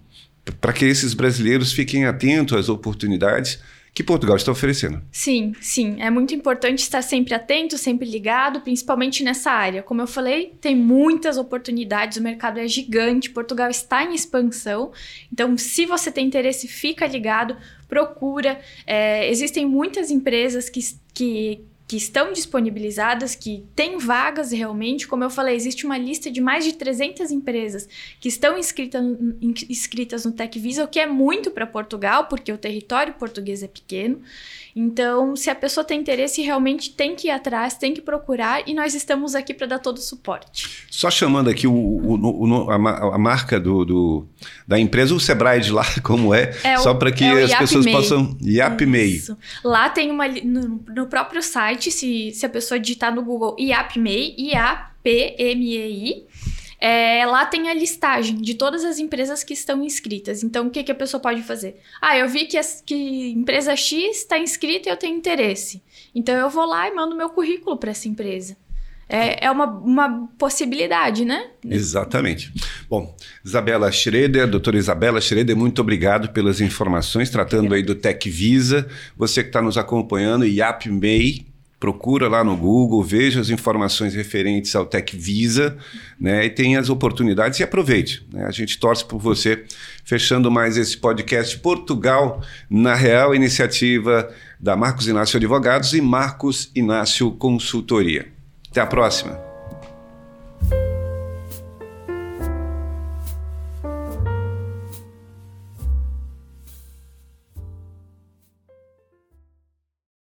para 0.60 0.72
que 0.72 0.84
esses 0.84 1.14
brasileiros 1.14 1.72
fiquem 1.72 2.04
atentos 2.04 2.58
às 2.58 2.68
oportunidades 2.68 3.60
que 3.94 4.02
Portugal 4.02 4.36
está 4.36 4.50
oferecendo. 4.50 5.02
Sim, 5.12 5.52
sim. 5.60 6.00
É 6.00 6.08
muito 6.08 6.34
importante 6.34 6.78
estar 6.78 7.02
sempre 7.02 7.34
atento, 7.34 7.76
sempre 7.76 8.08
ligado, 8.08 8.62
principalmente 8.62 9.22
nessa 9.22 9.50
área. 9.50 9.82
Como 9.82 10.00
eu 10.00 10.06
falei, 10.06 10.54
tem 10.60 10.74
muitas 10.74 11.36
oportunidades, 11.36 12.16
o 12.16 12.22
mercado 12.22 12.58
é 12.58 12.66
gigante, 12.66 13.28
Portugal 13.28 13.68
está 13.68 14.02
em 14.02 14.14
expansão. 14.14 14.92
Então, 15.30 15.58
se 15.58 15.84
você 15.84 16.10
tem 16.10 16.26
interesse, 16.26 16.66
fica 16.66 17.06
ligado, 17.06 17.56
procura. 17.86 18.58
É, 18.86 19.28
existem 19.30 19.66
muitas 19.66 20.10
empresas 20.10 20.70
que, 20.70 20.80
que 21.12 21.60
que 21.92 21.96
estão 21.98 22.32
disponibilizadas, 22.32 23.34
que 23.34 23.66
têm 23.76 23.98
vagas 23.98 24.50
realmente. 24.50 25.06
Como 25.06 25.24
eu 25.24 25.28
falei, 25.28 25.54
existe 25.54 25.84
uma 25.84 25.98
lista 25.98 26.30
de 26.30 26.40
mais 26.40 26.64
de 26.64 26.72
300 26.72 27.30
empresas 27.30 27.86
que 28.18 28.30
estão 28.30 28.56
inscritas, 28.56 29.04
inscritas 29.68 30.24
no 30.24 30.32
TecVisa, 30.32 30.84
o 30.84 30.88
que 30.88 30.98
é 30.98 31.04
muito 31.04 31.50
para 31.50 31.66
Portugal, 31.66 32.28
porque 32.28 32.50
o 32.50 32.56
território 32.56 33.12
português 33.12 33.62
é 33.62 33.68
pequeno. 33.68 34.22
Então, 34.74 35.36
se 35.36 35.50
a 35.50 35.54
pessoa 35.54 35.84
tem 35.84 36.00
interesse, 36.00 36.40
realmente 36.40 36.90
tem 36.90 37.14
que 37.14 37.28
ir 37.28 37.30
atrás, 37.30 37.74
tem 37.74 37.92
que 37.92 38.00
procurar 38.00 38.66
e 38.66 38.72
nós 38.72 38.94
estamos 38.94 39.34
aqui 39.34 39.52
para 39.52 39.66
dar 39.66 39.78
todo 39.78 39.98
o 39.98 40.00
suporte. 40.00 40.86
Só 40.90 41.10
chamando 41.10 41.50
aqui 41.50 41.66
o, 41.66 41.72
o, 41.72 42.14
o 42.14 42.70
a, 42.70 43.14
a, 43.14 43.18
marca 43.18 43.60
do, 43.60 43.84
do, 43.84 44.26
da 44.66 44.78
empresa, 44.80 45.14
o 45.14 45.20
Sebrae 45.20 45.60
de 45.60 45.70
lá, 45.70 45.84
como 46.02 46.34
é, 46.34 46.54
é 46.64 46.78
só 46.78 46.94
para 46.94 47.12
que 47.12 47.22
é 47.22 47.42
as 47.42 47.54
pessoas 47.54 47.84
possam. 47.84 48.34
IAPMEI. 48.40 49.08
Isso. 49.08 49.36
Lá 49.62 49.90
tem 49.90 50.10
uma. 50.10 50.26
No, 50.26 50.80
no, 50.88 51.06
próprio 51.06 51.42
site, 51.82 51.90
se, 51.90 52.30
se 52.32 52.46
a 52.46 52.48
pessoa 52.48 52.78
digitar 52.78 53.12
no 53.14 53.24
Google 53.24 53.56
IAPMEI, 53.58 54.36
I-A-P-M-E-I. 54.38 56.26
É, 56.78 57.24
lá 57.26 57.46
tem 57.46 57.68
a 57.68 57.74
listagem 57.74 58.36
de 58.36 58.54
todas 58.54 58.84
as 58.84 58.98
empresas 58.98 59.44
que 59.44 59.54
estão 59.54 59.84
inscritas. 59.84 60.42
Então, 60.42 60.66
o 60.66 60.70
que, 60.70 60.82
que 60.82 60.90
a 60.90 60.94
pessoa 60.94 61.20
pode 61.20 61.40
fazer? 61.42 61.76
Ah, 62.00 62.16
eu 62.18 62.28
vi 62.28 62.46
que, 62.46 62.58
as, 62.58 62.82
que 62.84 63.30
empresa 63.30 63.76
X 63.76 64.18
está 64.18 64.36
inscrita 64.38 64.88
e 64.88 64.92
eu 64.92 64.96
tenho 64.96 65.16
interesse. 65.16 65.80
Então, 66.12 66.34
eu 66.34 66.50
vou 66.50 66.66
lá 66.66 66.88
e 66.88 66.94
mando 66.94 67.16
meu 67.16 67.30
currículo 67.30 67.76
para 67.76 67.92
essa 67.92 68.08
empresa. 68.08 68.56
É, 69.08 69.44
é 69.46 69.50
uma, 69.50 69.66
uma 69.66 70.26
possibilidade, 70.38 71.24
né? 71.24 71.50
Exatamente. 71.64 72.52
Bom, 72.88 73.14
Isabela 73.44 73.92
Schroeder, 73.92 74.48
doutora 74.48 74.78
Isabela 74.78 75.20
Schroeder, 75.20 75.54
muito 75.56 75.82
obrigado 75.82 76.30
pelas 76.30 76.60
informações, 76.60 77.28
tratando 77.28 77.74
aí 77.74 77.82
do 77.82 77.94
Tech 77.94 78.28
Visa. 78.30 78.88
Você 79.16 79.42
que 79.42 79.50
está 79.50 79.60
nos 79.60 79.76
acompanhando, 79.76 80.46
IAPMEI, 80.46 81.51
procura 81.82 82.28
lá 82.28 82.44
no 82.44 82.56
Google, 82.56 83.02
veja 83.02 83.40
as 83.40 83.50
informações 83.50 84.14
referentes 84.14 84.76
ao 84.76 84.86
Tech 84.86 85.16
Visa, 85.16 85.76
né? 86.18 86.44
E 86.44 86.50
tem 86.50 86.76
as 86.76 86.88
oportunidades 86.88 87.58
e 87.58 87.64
aproveite. 87.64 88.24
Né? 88.32 88.44
A 88.44 88.52
gente 88.52 88.78
torce 88.78 89.04
por 89.04 89.18
você, 89.18 89.64
fechando 90.04 90.48
mais 90.48 90.76
esse 90.76 90.96
podcast 90.96 91.58
Portugal 91.58 92.40
na 92.70 92.94
Real, 92.94 93.34
iniciativa 93.34 94.32
da 94.60 94.76
Marcos 94.76 95.08
Inácio 95.08 95.38
Advogados 95.38 95.92
e 95.92 96.00
Marcos 96.00 96.70
Inácio 96.72 97.32
Consultoria. 97.32 98.28
Até 98.70 98.80
a 98.80 98.86
próxima. 98.86 99.51